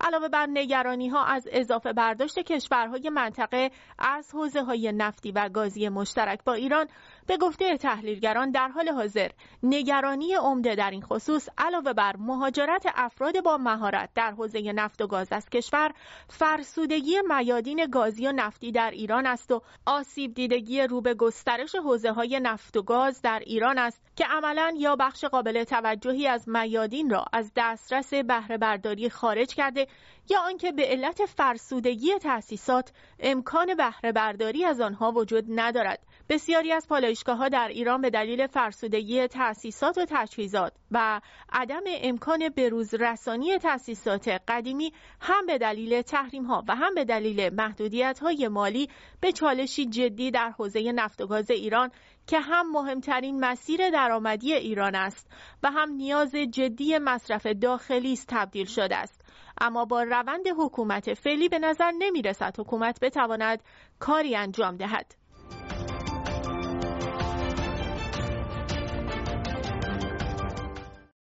علاوه 0.00 0.28
بر 0.28 0.46
نگرانی 0.46 1.08
ها 1.08 1.24
از 1.24 1.48
اضافه 1.52 1.92
برداشت 1.92 2.38
کشورهای 2.38 3.10
منطقه 3.10 3.70
از 3.98 4.34
حوزه 4.34 4.62
های 4.62 4.92
نفتی 4.92 5.32
و 5.32 5.48
گازی 5.48 5.88
مشترک 5.88 6.44
با 6.44 6.52
ایران 6.52 6.86
به 7.26 7.36
گفته 7.36 7.76
تحلیلگران 7.76 8.50
در 8.50 8.68
حال 8.68 8.88
حاضر. 8.88 9.30
نگرانی 9.62 10.34
عمده 10.34 10.74
در 10.74 10.90
این 10.90 11.02
خصوص 11.02 11.48
علاوه 11.58 11.92
بر 11.92 12.16
مهاجرت 12.16 12.86
افراد 12.94 13.42
با 13.42 13.56
مهارت 13.56 14.10
در 14.14 14.30
حوزه 14.30 14.72
نفت 14.72 15.02
و 15.02 15.06
گاز 15.06 15.28
از 15.30 15.48
کشور 15.48 15.92
فرسودگی 16.28 17.16
میادین 17.28 17.86
گازی 17.86 18.26
و 18.26 18.32
نفتی 18.32 18.72
در 18.72 18.90
ایران 18.90 19.26
است 19.26 19.50
و 19.50 19.62
آسیب 19.86 20.34
دیدگی 20.34 20.82
رو 20.82 21.00
به 21.00 21.14
گسترش 21.14 21.74
حوزه 21.74 22.12
های 22.12 22.40
نفت 22.40 22.76
و 22.76 22.82
گاز 22.82 23.22
در 23.22 23.42
ایران 23.46 23.78
است 23.78 24.02
که 24.16 24.24
عملا 24.24 24.74
یا 24.78 24.96
بخش 24.96 25.24
قابل 25.24 25.64
توجهی 25.64 26.26
از 26.26 26.48
میادین 26.48 27.10
را 27.10 27.24
از 27.32 27.52
دسترس 27.56 28.14
بهره 28.14 28.58
برداری 28.58 29.10
خارج 29.10 29.54
کرده 29.54 29.86
یا 30.28 30.40
آنکه 30.40 30.72
به 30.72 30.82
علت 30.82 31.26
فرسودگی 31.26 32.18
تأسیسات 32.18 32.92
امکان 33.20 33.74
بهره 33.74 34.12
برداری 34.12 34.64
از 34.64 34.80
آنها 34.80 35.12
وجود 35.12 35.44
ندارد. 35.48 36.06
بسیاری 36.28 36.72
از 36.72 36.88
پالایشگاه 36.88 37.36
ها 37.36 37.48
در 37.48 37.68
ایران 37.68 38.00
به 38.00 38.10
دلیل 38.10 38.46
فرسودگی 38.46 39.26
تأسیسات 39.26 39.98
و 39.98 40.06
تجهیزات 40.08 40.72
و 40.90 41.20
عدم 41.52 41.82
امکان 41.86 42.48
بروز 42.48 42.94
رسانی 42.94 43.58
تأسیسات 43.58 44.28
قدیمی 44.48 44.92
هم 45.20 45.46
به 45.46 45.58
دلیل 45.58 46.02
تحریم 46.02 46.44
ها 46.44 46.64
و 46.68 46.76
هم 46.76 46.94
به 46.94 47.04
دلیل 47.04 47.54
محدودیت 47.54 48.18
های 48.18 48.48
مالی 48.48 48.88
به 49.20 49.32
چالشی 49.32 49.86
جدی 49.86 50.30
در 50.30 50.50
حوزه 50.50 50.92
نفت 50.92 51.20
و 51.20 51.26
گاز 51.26 51.50
ایران 51.50 51.90
که 52.26 52.40
هم 52.40 52.70
مهمترین 52.70 53.40
مسیر 53.40 53.90
درآمدی 53.90 54.54
ایران 54.54 54.94
است 54.94 55.30
و 55.62 55.70
هم 55.70 55.90
نیاز 55.90 56.34
جدی 56.34 56.98
مصرف 56.98 57.46
داخلی 57.46 58.12
است 58.12 58.26
تبدیل 58.28 58.66
شده 58.66 58.96
است. 58.96 59.25
اما 59.60 59.84
با 59.84 60.02
روند 60.02 60.46
حکومت 60.58 61.14
فعلی 61.14 61.48
به 61.48 61.58
نظر 61.58 61.90
نمی 61.98 62.22
رسد 62.22 62.54
حکومت 62.58 63.00
بتواند 63.00 63.62
کاری 63.98 64.36
انجام 64.36 64.76
دهد 64.76 65.14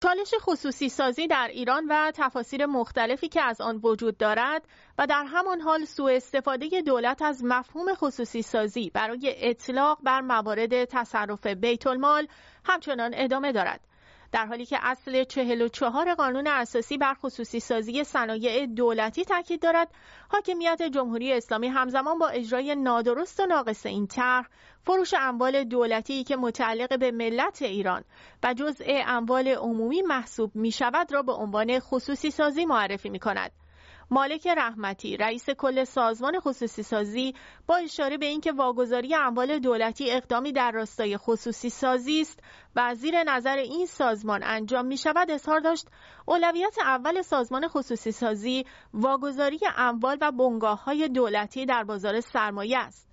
چالش 0.03 0.35
خصوصی 0.41 0.89
سازی 0.89 1.27
در 1.27 1.49
ایران 1.53 1.87
و 1.89 2.13
تفاسیر 2.15 2.67
مختلفی 2.67 3.29
که 3.29 3.43
از 3.43 3.61
آن 3.61 3.81
وجود 3.83 4.17
دارد 4.17 4.63
و 4.99 5.07
در 5.07 5.25
همان 5.25 5.61
حال 5.61 5.85
سوء 5.85 6.13
استفاده 6.13 6.83
دولت 6.87 7.23
از 7.23 7.45
مفهوم 7.45 7.95
خصوصی 7.95 8.43
سازی 8.43 8.91
برای 8.91 9.35
اطلاق 9.37 9.99
بر 10.03 10.21
موارد 10.21 10.85
تصرف 10.85 11.47
بیت 11.47 11.87
المال 11.87 12.27
همچنان 12.65 13.11
ادامه 13.15 13.53
دارد. 13.53 13.81
در 14.33 14.47
حالی 14.47 14.67
که 14.67 14.79
اصل 14.83 15.25
44 15.25 16.15
قانون 16.15 16.47
اساسی 16.47 16.99
بر 16.99 17.15
خصوصی 17.15 17.61
سازی 17.61 18.05
صنایع 18.05 18.67
دولتی 18.67 19.25
تاکید 19.25 19.63
دارد 19.63 19.89
حاکمیت 20.29 20.83
جمهوری 20.83 21.33
اسلامی 21.33 21.69
همزمان 21.69 22.19
با 22.19 22.29
اجرای 22.29 22.75
نادرست 22.75 23.41
و 23.41 23.47
ناقص 23.47 23.87
این 23.87 24.07
طرح 24.07 24.49
فروش 24.83 25.15
اموال 25.19 25.65
دولتی 25.65 26.25
که 26.25 26.37
متعلق 26.37 26.99
به 26.99 27.11
ملت 27.11 27.63
ایران 27.63 28.05
و 28.43 28.55
جزء 28.55 28.85
اموال 29.07 29.49
عمومی 29.49 30.03
محسوب 30.03 30.57
می 30.57 30.73
شود 30.73 31.13
را 31.13 31.23
به 31.23 31.33
عنوان 31.33 31.81
خصوصی 31.81 32.31
سازی 32.31 32.65
معرفی 32.65 33.09
می 33.09 33.19
کند. 33.19 33.62
مالک 34.13 34.47
رحمتی 34.47 35.17
رئیس 35.17 35.51
کل 35.51 35.85
سازمان 35.85 36.41
خصوصی 36.41 36.83
سازی 36.83 37.35
با 37.67 37.77
اشاره 37.77 38.19
به 38.19 38.27
اینکه 38.27 38.53
واگذاری 38.53 39.15
اموال 39.15 39.59
دولتی 39.59 40.11
اقدامی 40.11 40.53
در 40.53 40.71
راستای 40.71 41.17
خصوصی 41.17 41.71
سازی 41.71 42.21
است 42.21 42.41
و 42.77 42.95
زیر 42.95 43.23
نظر 43.23 43.57
این 43.57 43.87
سازمان 43.87 44.43
انجام 44.43 44.87
می 44.87 44.97
شود 44.97 45.31
اظهار 45.31 45.61
داشت 45.61 45.87
اولویت 46.27 46.77
اول 46.85 47.23
سازمان 47.23 47.69
خصوصی 47.69 48.13
سازی 48.13 48.67
واگذاری 48.95 49.61
اموال 49.77 50.19
و 50.21 50.33
بنگاه 50.33 50.85
های 50.85 51.09
دولتی 51.09 51.67
در 51.67 51.85
بازار 51.85 52.21
سرمایه 52.21 52.79
است. 52.79 53.12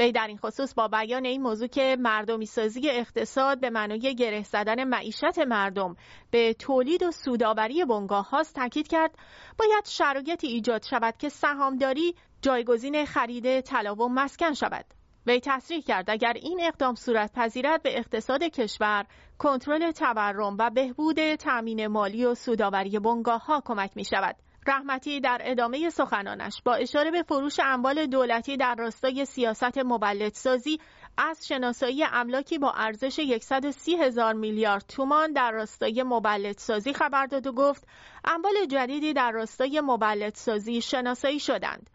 وی 0.00 0.12
در 0.12 0.26
این 0.26 0.38
خصوص 0.38 0.74
با 0.74 0.88
بیان 0.88 1.24
این 1.24 1.42
موضوع 1.42 1.68
که 1.68 1.96
مردمی 2.00 2.46
سازی 2.46 2.90
اقتصاد 2.90 3.60
به 3.60 3.70
معنای 3.70 4.14
گره 4.14 4.42
زدن 4.42 4.84
معیشت 4.84 5.38
مردم 5.38 5.96
به 6.30 6.54
تولید 6.54 7.02
و 7.02 7.10
سوداوری 7.10 7.84
بنگاه 7.84 8.30
هاست 8.30 8.54
تاکید 8.54 8.88
کرد. 8.88 9.14
باید 9.58 9.84
شرایطی 9.86 10.46
ایجاد 10.46 10.82
شود 10.82 11.16
که 11.16 11.28
سهامداری 11.28 12.14
جایگزین 12.42 13.04
خرید 13.04 13.60
طلا 13.60 13.94
و 13.94 14.08
مسکن 14.08 14.54
شود. 14.54 14.84
وی 15.26 15.40
تصریح 15.40 15.80
کرد 15.80 16.10
اگر 16.10 16.32
این 16.32 16.60
اقدام 16.62 16.94
صورت 16.94 17.32
پذیرد 17.32 17.82
به 17.82 17.98
اقتصاد 17.98 18.42
کشور 18.42 19.06
کنترل 19.38 19.90
تورم 19.90 20.56
و 20.58 20.70
بهبود 20.70 21.34
تأمین 21.34 21.86
مالی 21.86 22.24
و 22.24 22.34
سوداوری 22.34 22.98
بنگاه 22.98 23.46
ها 23.46 23.62
کمک 23.64 23.90
می 23.94 24.04
شود 24.04 24.36
رحمتی 24.70 25.20
در 25.20 25.40
ادامه 25.44 25.90
سخنانش 25.90 26.62
با 26.64 26.74
اشاره 26.74 27.10
به 27.10 27.22
فروش 27.22 27.60
اموال 27.60 28.06
دولتی 28.06 28.56
در 28.56 28.74
راستای 28.74 29.24
سیاست 29.24 29.78
مولدسازی 29.78 30.80
از 31.16 31.46
شناسایی 31.46 32.04
املاکی 32.04 32.58
با 32.58 32.72
ارزش 32.72 33.38
130 33.40 33.96
هزار 33.96 34.34
میلیارد 34.34 34.84
تومان 34.88 35.32
در 35.32 35.50
راستای 35.50 36.02
مولدسازی 36.02 36.92
خبر 36.92 37.26
داد 37.26 37.46
و 37.46 37.52
گفت 37.52 37.86
اموال 38.24 38.66
جدیدی 38.68 39.12
در 39.12 39.30
راستای 39.30 39.80
مولدسازی 39.80 40.80
شناسایی 40.80 41.40
شدند. 41.40 41.90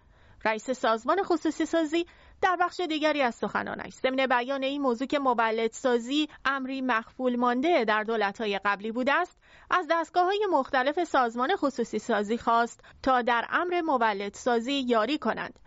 رئیس 0.46 0.72
سازمان 0.72 1.24
خصوصی 1.24 1.66
سازی 1.66 2.06
در 2.42 2.58
بخش 2.62 2.80
دیگری 2.80 3.22
از 3.22 3.36
سخنانش 3.36 3.94
ضمن 3.94 4.28
بیان 4.28 4.64
این 4.64 4.82
موضوع 4.82 5.08
که 5.08 5.20
مولدسازی 5.20 6.30
امری 6.46 6.82
مخفول 6.82 7.36
مانده 7.36 7.86
در 7.86 8.04
دولت‌های 8.04 8.60
قبلی 8.66 8.92
بوده 8.92 9.14
است 9.14 9.38
از 9.70 9.88
دستگاه 9.92 10.26
های 10.26 10.48
مختلف 10.52 11.04
سازمان 11.04 11.56
خصوصی 11.56 12.00
سازی 12.00 12.38
خواست 12.38 12.80
تا 13.04 13.22
در 13.22 13.46
امر 13.50 13.82
مولدسازی 13.82 14.74
یاری 14.74 15.18
کنند. 15.18 15.60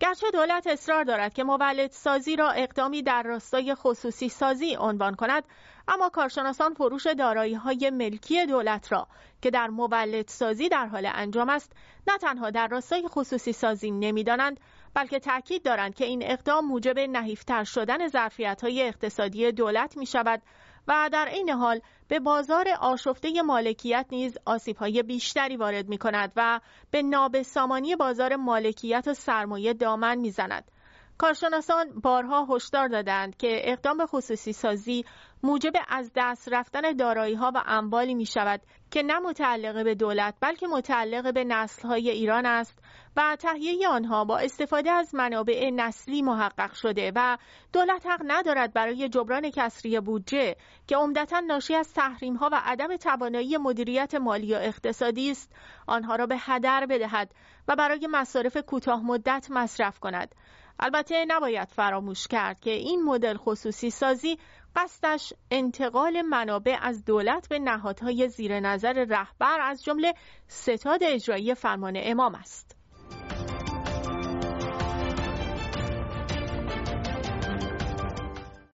گرچه 0.00 0.30
دولت 0.30 0.66
اصرار 0.66 1.04
دارد 1.04 1.34
که 1.34 1.44
مولد 1.44 1.90
سازی 1.90 2.36
را 2.36 2.50
اقدامی 2.50 3.02
در 3.02 3.22
راستای 3.22 3.74
خصوصی 3.74 4.28
سازی 4.28 4.76
عنوان 4.76 5.14
کند 5.14 5.44
اما 5.88 6.08
کارشناسان 6.08 6.74
فروش 6.74 7.06
دارایی 7.06 7.54
های 7.54 7.90
ملکی 7.90 8.46
دولت 8.46 8.92
را 8.92 9.08
که 9.42 9.50
در 9.50 9.68
مولد 9.68 10.28
سازی 10.28 10.68
در 10.68 10.86
حال 10.86 11.10
انجام 11.14 11.48
است 11.48 11.72
نه 12.06 12.18
تنها 12.18 12.50
در 12.50 12.68
راستای 12.68 13.08
خصوصی 13.08 13.52
سازی 13.52 13.90
نمی‌دانند 13.90 14.60
بلکه 14.96 15.18
تاکید 15.18 15.62
دارند 15.62 15.94
که 15.94 16.04
این 16.04 16.22
اقدام 16.24 16.64
موجب 16.64 16.98
نحیفتر 16.98 17.64
شدن 17.64 18.08
ظرفیت 18.08 18.60
های 18.62 18.82
اقتصادی 18.82 19.52
دولت 19.52 19.96
می 19.96 20.06
شود 20.06 20.42
و 20.88 21.10
در 21.12 21.28
این 21.32 21.50
حال 21.50 21.80
به 22.08 22.20
بازار 22.20 22.68
آشفته 22.80 23.42
مالکیت 23.42 24.06
نیز 24.10 24.38
های 24.78 25.02
بیشتری 25.02 25.56
وارد 25.56 25.88
می 25.88 25.98
کند 25.98 26.32
و 26.36 26.60
به 26.90 27.02
نابسامانی 27.02 27.96
بازار 27.96 28.36
مالکیت 28.36 29.04
و 29.08 29.14
سرمایه 29.14 29.74
دامن 29.74 30.18
می‌زند. 30.18 30.70
کارشناسان 31.18 32.00
بارها 32.00 32.46
هشدار 32.50 32.88
دادند 32.88 33.36
که 33.36 33.60
اقدام 33.72 33.96
به 33.96 34.06
خصوصی 34.06 34.52
سازی 34.52 35.04
موجب 35.42 35.72
از 35.88 36.10
دست 36.16 36.48
رفتن 36.52 36.92
دارایی 36.92 37.34
ها 37.34 37.52
و 37.54 37.62
اموالی 37.66 38.14
می 38.14 38.26
شود 38.26 38.60
که 38.90 39.02
نه 39.02 39.18
متعلق 39.18 39.84
به 39.84 39.94
دولت 39.94 40.34
بلکه 40.40 40.66
متعلق 40.66 41.34
به 41.34 41.44
نسل 41.44 41.88
های 41.88 42.10
ایران 42.10 42.46
است 42.46 42.78
و 43.16 43.36
تهیه 43.36 43.88
آنها 43.88 44.24
با 44.24 44.38
استفاده 44.38 44.90
از 44.90 45.14
منابع 45.14 45.70
نسلی 45.70 46.22
محقق 46.22 46.72
شده 46.72 47.12
و 47.14 47.36
دولت 47.72 48.06
حق 48.06 48.20
ندارد 48.26 48.72
برای 48.72 49.08
جبران 49.08 49.50
کسری 49.50 50.00
بودجه 50.00 50.56
که 50.86 50.96
عمدتا 50.96 51.40
ناشی 51.40 51.74
از 51.74 51.92
تحریم 51.92 52.36
ها 52.36 52.48
و 52.52 52.60
عدم 52.64 52.96
توانایی 52.96 53.56
مدیریت 53.56 54.14
مالی 54.14 54.54
و 54.54 54.58
اقتصادی 54.60 55.30
است 55.30 55.52
آنها 55.86 56.16
را 56.16 56.26
به 56.26 56.36
هدر 56.38 56.86
بدهد 56.86 57.30
و 57.68 57.76
برای 57.76 58.08
مصارف 58.10 58.56
کوتاه 58.56 59.02
مدت 59.02 59.46
مصرف 59.50 59.98
کند. 59.98 60.34
البته 60.80 61.24
نباید 61.28 61.68
فراموش 61.68 62.26
کرد 62.26 62.60
که 62.60 62.70
این 62.70 63.02
مدل 63.02 63.36
خصوصی 63.36 63.90
سازی 63.90 64.38
قصدش 64.76 65.32
انتقال 65.50 66.22
منابع 66.22 66.78
از 66.82 67.04
دولت 67.04 67.48
به 67.48 67.58
نهادهای 67.58 68.28
زیر 68.28 68.60
نظر 68.60 69.04
رهبر 69.08 69.58
از 69.60 69.84
جمله 69.84 70.14
ستاد 70.48 71.00
اجرایی 71.02 71.54
فرمان 71.54 71.94
امام 71.96 72.34
است. 72.34 72.76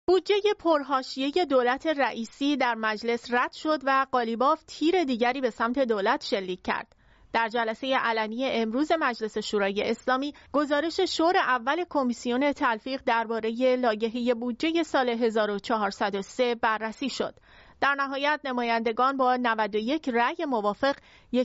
بودجه 0.09 0.55
پرهاشیه 0.59 1.31
دولت 1.51 1.87
رئیسی 1.87 2.57
در 2.57 2.75
مجلس 2.75 3.35
رد 3.35 3.53
شد 3.53 3.81
و 3.85 4.07
قالیباف 4.13 4.63
تیر 4.67 5.05
دیگری 5.05 5.41
به 5.41 5.51
سمت 5.51 5.79
دولت 5.79 6.25
شلیک 6.25 6.63
کرد. 6.63 6.98
در 7.33 7.49
جلسه 7.49 7.97
علنی 7.97 8.45
امروز 8.45 8.93
مجلس 9.01 9.39
شورای 9.39 9.91
اسلامی 9.91 10.35
گزارش 10.53 11.01
شور 11.01 11.37
اول 11.37 11.85
کمیسیون 11.91 12.53
تلفیق 12.53 13.03
درباره 13.07 13.77
لایحه 13.77 14.35
بودجه 14.35 14.83
سال 14.83 15.09
1403 15.09 16.55
بررسی 16.55 17.09
شد. 17.09 17.35
در 17.81 17.95
نهایت 17.95 18.41
نمایندگان 18.45 19.17
با 19.17 19.37
91 19.37 20.09
رأی 20.09 20.45
موافق، 20.45 20.97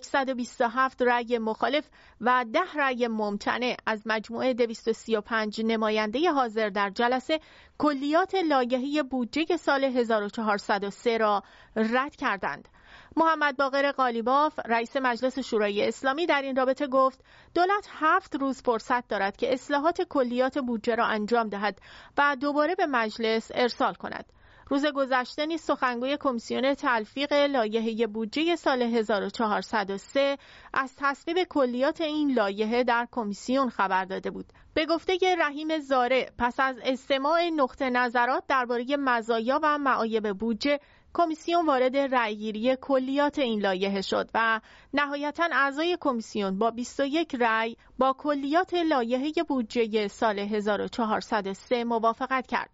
127 0.02 1.02
رأی 1.02 1.38
مخالف 1.38 1.90
و 2.22 2.46
10 2.54 2.60
رأی 2.76 3.08
ممتنع 3.08 3.76
از 3.86 4.02
مجموعه 4.06 4.54
235 4.54 5.62
نماینده 5.66 6.32
حاضر 6.32 6.70
در 6.70 6.90
جلسه 6.90 7.40
کلیات 7.78 8.36
لایحه 8.36 9.04
بودجه 9.04 9.58
سال 9.58 9.84
1403 9.84 11.18
را 11.18 11.44
رد 11.76 12.16
کردند. 12.16 12.68
محمد 13.18 13.58
باقر 13.58 13.92
قالیباف 13.92 14.60
رئیس 14.66 14.98
مجلس 14.98 15.40
شورای 15.40 15.88
اسلامی 15.88 16.26
در 16.26 16.42
این 16.42 16.56
رابطه 16.56 16.88
گفت 16.88 17.24
دولت 17.56 17.88
هفت 17.90 18.36
روز 18.36 18.62
فرصت 18.62 19.08
دارد 19.08 19.38
که 19.38 19.54
اصلاحات 19.54 20.02
کلیات 20.02 20.60
بودجه 20.60 20.96
را 20.96 21.06
انجام 21.06 21.50
دهد 21.50 21.80
و 22.18 22.38
دوباره 22.42 22.76
به 22.76 22.86
مجلس 22.86 23.52
ارسال 23.54 23.94
کند. 23.94 24.26
روز 24.70 24.86
گذشته 24.86 25.46
نیز 25.46 25.62
سخنگوی 25.62 26.18
کمیسیون 26.20 26.74
تلفیق 26.74 27.34
لایحه 27.34 28.08
بودجه 28.08 28.56
سال 28.56 28.82
1403 28.82 30.38
از 30.74 30.96
تصویب 30.98 31.44
کلیات 31.44 32.02
این 32.02 32.34
لایحه 32.34 32.84
در 32.84 33.08
کمیسیون 33.12 33.70
خبر 33.70 34.06
داده 34.06 34.32
بود. 34.32 34.46
به 34.74 34.86
گفته 34.86 35.18
رحیم 35.40 35.80
زاره 35.80 36.32
پس 36.38 36.56
از 36.60 36.76
استماع 36.84 37.50
نقطه 37.50 37.90
نظرات 37.90 38.44
درباره 38.48 38.86
مزایا 39.00 39.60
و 39.64 39.78
معایب 39.78 40.34
بودجه 40.34 40.80
کمیسیون 41.14 41.66
وارد 41.66 41.98
رأیگیری 41.98 42.78
کلیات 42.82 43.40
این 43.40 43.62
لایحه 43.62 44.02
شد 44.02 44.30
و 44.34 44.60
نهایتا 44.94 45.48
اعضای 45.52 45.98
کمیسیون 46.02 46.60
با 46.60 46.72
21 46.72 47.36
رأی 47.40 47.78
با 47.98 48.16
کلیات 48.18 48.74
لایحه 48.74 49.32
بودجه 49.48 50.08
سال 50.08 50.40
1403 50.40 51.84
موافقت 51.84 52.48
کرد. 52.48 52.70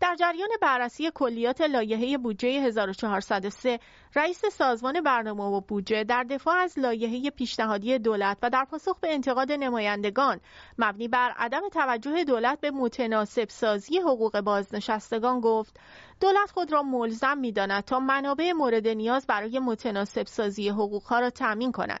در 0.00 0.16
جریان 0.16 0.48
بررسی 0.62 1.10
کلیات 1.14 1.60
لایحه 1.60 2.18
بودجه 2.18 2.48
1403 2.48 3.80
رئیس 4.14 4.46
سازمان 4.46 5.00
برنامه 5.00 5.44
و 5.44 5.60
بودجه 5.60 6.04
در 6.04 6.22
دفاع 6.22 6.56
از 6.56 6.78
لایحه 6.78 7.30
پیشنهادی 7.30 7.98
دولت 7.98 8.38
و 8.42 8.50
در 8.50 8.64
پاسخ 8.64 9.00
به 9.00 9.14
انتقاد 9.14 9.52
نمایندگان 9.52 10.40
مبنی 10.78 11.08
بر 11.08 11.30
عدم 11.36 11.68
توجه 11.72 12.24
دولت 12.24 12.60
به 12.60 12.70
متناسب 12.70 13.48
سازی 13.48 13.98
حقوق 13.98 14.40
بازنشستگان 14.40 15.40
گفت 15.40 15.80
دولت 16.20 16.50
خود 16.50 16.72
را 16.72 16.82
ملزم 16.82 17.38
می‌داند 17.38 17.84
تا 17.84 18.00
منابع 18.00 18.52
مورد 18.52 18.88
نیاز 18.88 19.26
برای 19.26 19.58
متناسب 19.58 20.26
سازی 20.26 20.68
حقوقها 20.68 21.18
را 21.18 21.30
تأمین 21.30 21.72
کند. 21.72 22.00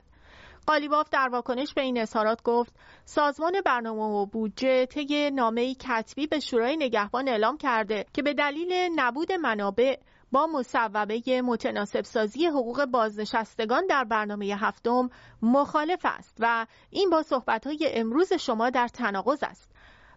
قالیباف 0.66 1.08
در 1.10 1.28
واکنش 1.28 1.74
به 1.74 1.82
این 1.82 2.00
اظهارات 2.00 2.42
گفت 2.42 2.72
سازمان 3.04 3.60
برنامه 3.64 4.02
و 4.02 4.26
بودجه 4.26 4.86
طی 4.86 5.30
نامه‌ای 5.30 5.74
کتبی 5.74 6.26
به 6.26 6.40
شورای 6.40 6.76
نگهبان 6.76 7.28
اعلام 7.28 7.58
کرده 7.58 8.06
که 8.12 8.22
به 8.22 8.34
دلیل 8.34 8.72
نبود 8.96 9.32
منابع 9.32 9.96
با 10.32 10.46
مصوبه 10.46 11.42
متناسب 11.42 12.04
سازی 12.04 12.46
حقوق 12.46 12.84
بازنشستگان 12.84 13.86
در 13.86 14.04
برنامه 14.04 14.46
هفتم 14.46 15.10
مخالف 15.42 16.00
است 16.04 16.36
و 16.40 16.66
این 16.90 17.10
با 17.10 17.22
صحبت‌های 17.22 17.88
امروز 17.92 18.32
شما 18.32 18.70
در 18.70 18.88
تناقض 18.88 19.42
است. 19.42 19.73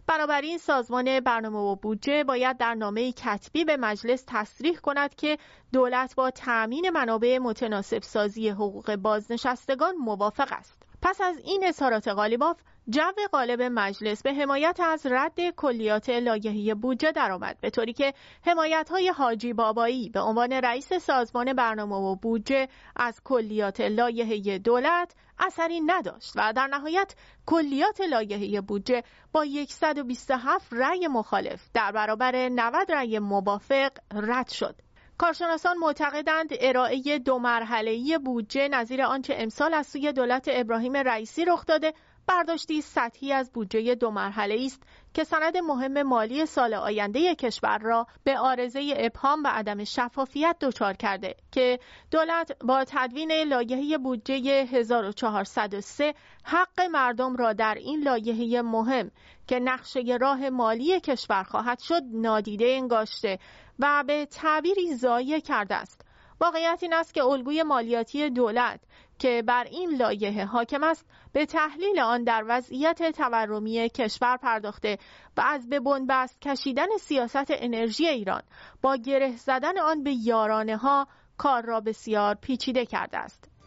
بنابراین 0.08 0.58
سازمان 0.58 1.20
برنامه 1.20 1.58
و 1.58 1.76
بودجه 1.76 2.24
باید 2.24 2.56
در 2.56 2.74
نامه 2.74 3.12
کتبی 3.12 3.64
به 3.64 3.76
مجلس 3.76 4.24
تصریح 4.26 4.78
کند 4.78 5.14
که 5.14 5.38
دولت 5.72 6.14
با 6.14 6.30
تأمین 6.30 6.90
منابع 6.90 7.38
متناسب 7.38 8.02
سازی 8.02 8.48
حقوق 8.48 8.96
بازنشستگان 8.96 9.94
موافق 9.96 10.48
است. 10.52 10.82
پس 11.02 11.20
از 11.20 11.38
این 11.44 11.64
اظهارات 11.66 12.08
غالیباف 12.08 12.56
جو 12.90 13.12
غالب 13.32 13.62
مجلس 13.62 14.22
به 14.22 14.34
حمایت 14.34 14.80
از 14.80 15.06
رد 15.06 15.50
کلیات 15.56 16.10
لایحه 16.10 16.74
بودجه 16.74 17.12
درآمد 17.12 17.56
به 17.60 17.70
طوری 17.70 17.92
که 17.92 18.14
حمایت 18.46 18.88
های 18.90 19.08
حاجی 19.08 19.52
بابایی 19.52 20.08
به 20.08 20.20
عنوان 20.20 20.52
رئیس 20.52 20.92
سازمان 20.92 21.52
برنامه 21.52 21.96
و 21.96 22.16
بودجه 22.16 22.68
از 22.96 23.20
کلیات 23.24 23.80
لایحه 23.80 24.58
دولت 24.58 25.14
اثری 25.38 25.80
نداشت 25.80 26.32
و 26.36 26.52
در 26.52 26.66
نهایت 26.66 27.14
کلیات 27.46 28.00
لایحه 28.00 28.60
بودجه 28.60 29.02
با 29.32 29.46
127 29.68 30.72
رأی 30.72 31.06
مخالف 31.06 31.68
در 31.74 31.92
برابر 31.92 32.48
90 32.48 32.92
رأی 32.92 33.18
موافق 33.18 33.90
رد 34.12 34.48
شد. 34.48 34.74
کارشناسان 35.18 35.78
معتقدند 35.78 36.48
ارائه 36.60 37.18
دو 37.18 37.38
مرحله‌ای 37.38 38.18
بودجه 38.18 38.68
نظیر 38.68 39.02
آنچه 39.02 39.34
امسال 39.38 39.74
از 39.74 39.86
سوی 39.86 40.12
دولت 40.12 40.48
ابراهیم 40.52 40.96
رئیسی 40.96 41.44
رخ 41.44 41.66
داده 41.66 41.94
برداشتی 42.28 42.80
سطحی 42.80 43.32
از 43.32 43.52
بودجه 43.52 43.94
دو 43.94 44.10
مرحله 44.10 44.62
است 44.64 44.82
که 45.14 45.24
سند 45.24 45.56
مهم 45.56 46.02
مالی 46.02 46.46
سال 46.46 46.74
آینده 46.74 47.34
کشور 47.34 47.78
را 47.78 48.06
به 48.24 48.38
آرزه 48.38 48.94
ابهام 48.96 49.42
و 49.44 49.48
عدم 49.48 49.84
شفافیت 49.84 50.56
دچار 50.60 50.94
کرده 50.94 51.34
که 51.52 51.78
دولت 52.10 52.52
با 52.64 52.84
تدوین 52.88 53.32
لایحه 53.32 53.98
بودجه 53.98 54.66
1403 54.70 56.14
حق 56.44 56.80
مردم 56.80 57.36
را 57.36 57.52
در 57.52 57.74
این 57.74 58.02
لایحه 58.02 58.62
مهم 58.62 59.10
که 59.46 59.60
نقشه 59.60 60.18
راه 60.20 60.50
مالی 60.50 61.00
کشور 61.00 61.42
خواهد 61.42 61.78
شد 61.78 62.02
نادیده 62.12 62.66
انگاشته 62.66 63.38
و 63.78 64.04
به 64.06 64.26
تعبیری 64.26 64.94
ضایع 64.94 65.38
کرده 65.38 65.74
است. 65.74 66.07
واقعیت 66.40 66.78
این 66.82 66.94
است 66.94 67.14
که 67.14 67.24
الگوی 67.24 67.62
مالیاتی 67.62 68.30
دولت 68.30 68.80
که 69.18 69.42
بر 69.46 69.64
این 69.64 69.90
لایحه 69.96 70.44
حاکم 70.44 70.84
است 70.84 71.06
به 71.32 71.46
تحلیل 71.46 72.00
آن 72.00 72.24
در 72.24 72.44
وضعیت 72.48 73.10
تورمی 73.16 73.88
کشور 73.88 74.36
پرداخته 74.36 74.98
و 75.36 75.40
از 75.40 75.68
به 75.68 75.80
بنبست 75.80 76.40
کشیدن 76.40 76.96
سیاست 77.00 77.46
انرژی 77.48 78.08
ایران 78.08 78.42
با 78.82 78.96
گره 78.96 79.36
زدن 79.36 79.78
آن 79.78 80.02
به 80.02 80.12
یارانه 80.12 80.76
ها 80.76 81.08
کار 81.38 81.62
را 81.62 81.80
بسیار 81.80 82.34
پیچیده 82.34 82.86
کرده 82.86 83.18
است. 83.18 83.57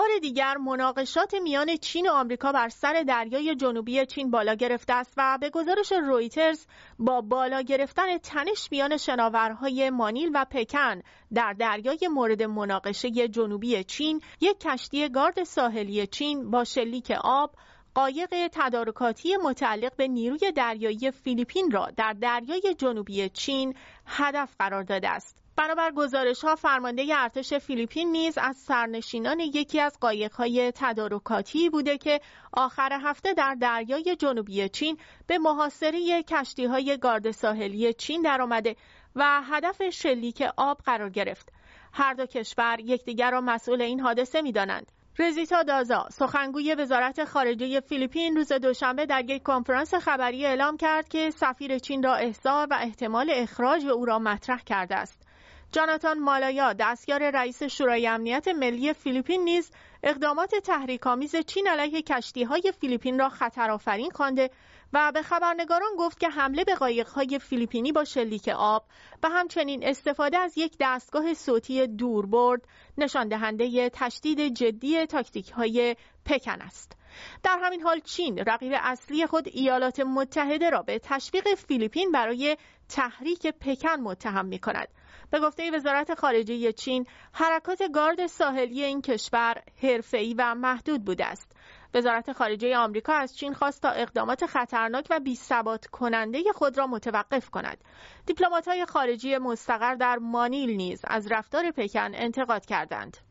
بار 0.00 0.18
دیگر 0.20 0.56
مناقشات 0.56 1.34
میان 1.34 1.76
چین 1.76 2.08
و 2.08 2.12
آمریکا 2.12 2.52
بر 2.52 2.68
سر 2.68 3.04
دریای 3.08 3.54
جنوبی 3.54 4.06
چین 4.06 4.30
بالا 4.30 4.54
گرفته 4.54 4.92
است 4.92 5.14
و 5.16 5.38
به 5.40 5.50
گزارش 5.50 5.92
رویترز 5.92 6.66
با 6.98 7.20
بالا 7.20 7.60
گرفتن 7.60 8.18
تنش 8.18 8.68
میان 8.70 8.96
شناورهای 8.96 9.90
مانیل 9.90 10.30
و 10.34 10.46
پکن 10.50 11.02
در 11.34 11.52
دریای 11.52 12.08
مورد 12.08 12.42
مناقشه 12.42 13.10
جنوبی 13.28 13.84
چین 13.84 14.20
یک 14.40 14.60
کشتی 14.60 15.08
گارد 15.08 15.44
ساحلی 15.44 16.06
چین 16.06 16.50
با 16.50 16.64
شلیک 16.64 17.10
آب 17.24 17.50
قایق 17.94 18.48
تدارکاتی 18.52 19.36
متعلق 19.36 19.96
به 19.96 20.08
نیروی 20.08 20.52
دریایی 20.52 21.10
فیلیپین 21.10 21.70
را 21.70 21.90
در 21.96 22.12
دریای 22.12 22.74
جنوبی 22.78 23.28
چین 23.28 23.74
هدف 24.06 24.54
قرار 24.58 24.82
داده 24.82 25.08
است. 25.08 25.36
بنابر 25.56 25.92
گزارش 25.92 26.44
ها 26.44 26.56
فرمانده 26.56 27.06
ارتش 27.16 27.54
فیلیپین 27.54 28.12
نیز 28.12 28.38
از 28.38 28.56
سرنشینان 28.56 29.40
یکی 29.40 29.80
از 29.80 30.00
قایقهای 30.00 30.72
تدارکاتی 30.74 31.70
بوده 31.70 31.98
که 31.98 32.20
آخر 32.52 32.98
هفته 33.02 33.34
در 33.34 33.54
دریای 33.54 34.16
جنوبی 34.16 34.68
چین 34.68 34.98
به 35.26 35.38
محاصره 35.38 36.22
کشتی 36.22 36.64
های 36.64 36.98
گارد 36.98 37.30
ساحلی 37.30 37.92
چین 37.92 38.22
درآمده 38.22 38.76
و 39.16 39.42
هدف 39.44 39.90
شلیک 39.90 40.44
آب 40.56 40.78
قرار 40.78 41.10
گرفت. 41.10 41.52
هر 41.92 42.14
دو 42.14 42.26
کشور 42.26 42.76
یکدیگر 42.80 43.30
را 43.30 43.40
مسئول 43.40 43.82
این 43.82 44.00
حادثه 44.00 44.42
می‌دانند. 44.42 44.92
رزیتا 45.20 45.62
دازا 45.62 46.06
سخنگوی 46.10 46.74
وزارت 46.74 47.24
خارجه 47.24 47.80
فیلیپین 47.80 48.36
روز 48.36 48.52
دوشنبه 48.52 49.06
در 49.06 49.24
یک 49.30 49.42
کنفرانس 49.42 49.94
خبری 49.94 50.46
اعلام 50.46 50.76
کرد 50.76 51.08
که 51.08 51.30
سفیر 51.30 51.78
چین 51.78 52.02
را 52.02 52.14
احضار 52.14 52.66
و 52.70 52.78
احتمال 52.80 53.30
اخراج 53.34 53.86
او 53.86 54.04
را 54.04 54.18
مطرح 54.18 54.62
کرده 54.66 54.96
است. 54.96 55.29
جاناتان 55.72 56.18
مالایا 56.18 56.72
دستیار 56.72 57.30
رئیس 57.30 57.62
شورای 57.62 58.06
امنیت 58.06 58.48
ملی 58.48 58.92
فیلیپین 58.92 59.44
نیز 59.44 59.70
اقدامات 60.02 60.54
تحریک‌آمیز 60.54 61.36
چین 61.36 61.68
علیه 61.68 62.02
کشتی‌های 62.02 62.72
فیلیپین 62.80 63.18
را 63.18 63.28
خطرآفرین 63.28 64.10
خوانده 64.10 64.50
و 64.92 65.12
به 65.14 65.22
خبرنگاران 65.22 65.90
گفت 65.98 66.20
که 66.20 66.28
حمله 66.28 66.64
به 66.64 66.74
قایق‌های 66.74 67.38
فیلیپینی 67.38 67.92
با 67.92 68.04
شلیک 68.04 68.48
آب 68.48 68.84
و 69.22 69.28
همچنین 69.28 69.88
استفاده 69.88 70.38
از 70.38 70.58
یک 70.58 70.76
دستگاه 70.80 71.34
صوتی 71.34 71.86
دوربرد 71.86 72.62
نشان 72.98 73.28
دهنده 73.28 73.90
تشدید 73.90 74.54
جدی 74.54 75.06
تاکتیک‌های 75.06 75.96
پکن 76.24 76.60
است. 76.60 76.99
در 77.42 77.58
همین 77.62 77.82
حال 77.82 78.00
چین 78.00 78.38
رقیب 78.38 78.72
اصلی 78.76 79.26
خود 79.26 79.48
ایالات 79.48 80.00
متحده 80.00 80.70
را 80.70 80.82
به 80.82 80.98
تشویق 80.98 81.54
فیلیپین 81.54 82.12
برای 82.12 82.56
تحریک 82.88 83.46
پکن 83.46 84.00
متهم 84.00 84.46
می 84.46 84.58
کند. 84.58 84.88
به 85.30 85.40
گفته 85.40 85.70
وزارت 85.70 86.14
خارجه 86.14 86.72
چین 86.72 87.06
حرکات 87.32 87.82
گارد 87.94 88.26
ساحلی 88.26 88.84
این 88.84 89.02
کشور 89.02 89.62
حرفه‌ای 89.82 90.34
و 90.38 90.54
محدود 90.54 91.04
بوده 91.04 91.26
است 91.26 91.52
وزارت 91.94 92.32
خارجه 92.32 92.76
آمریکا 92.76 93.12
از 93.12 93.36
چین 93.36 93.54
خواست 93.54 93.82
تا 93.82 93.90
اقدامات 93.90 94.46
خطرناک 94.46 95.06
و 95.10 95.20
بی‌ثبات 95.20 95.86
کننده 95.86 96.38
خود 96.54 96.78
را 96.78 96.86
متوقف 96.86 97.50
کند. 97.50 97.84
دیپلمات‌های 98.26 98.84
خارجی 98.84 99.38
مستقر 99.38 99.94
در 99.94 100.16
مانیل 100.16 100.70
نیز 100.70 101.00
از 101.04 101.32
رفتار 101.32 101.70
پکن 101.70 102.10
انتقاد 102.14 102.66
کردند. 102.66 103.29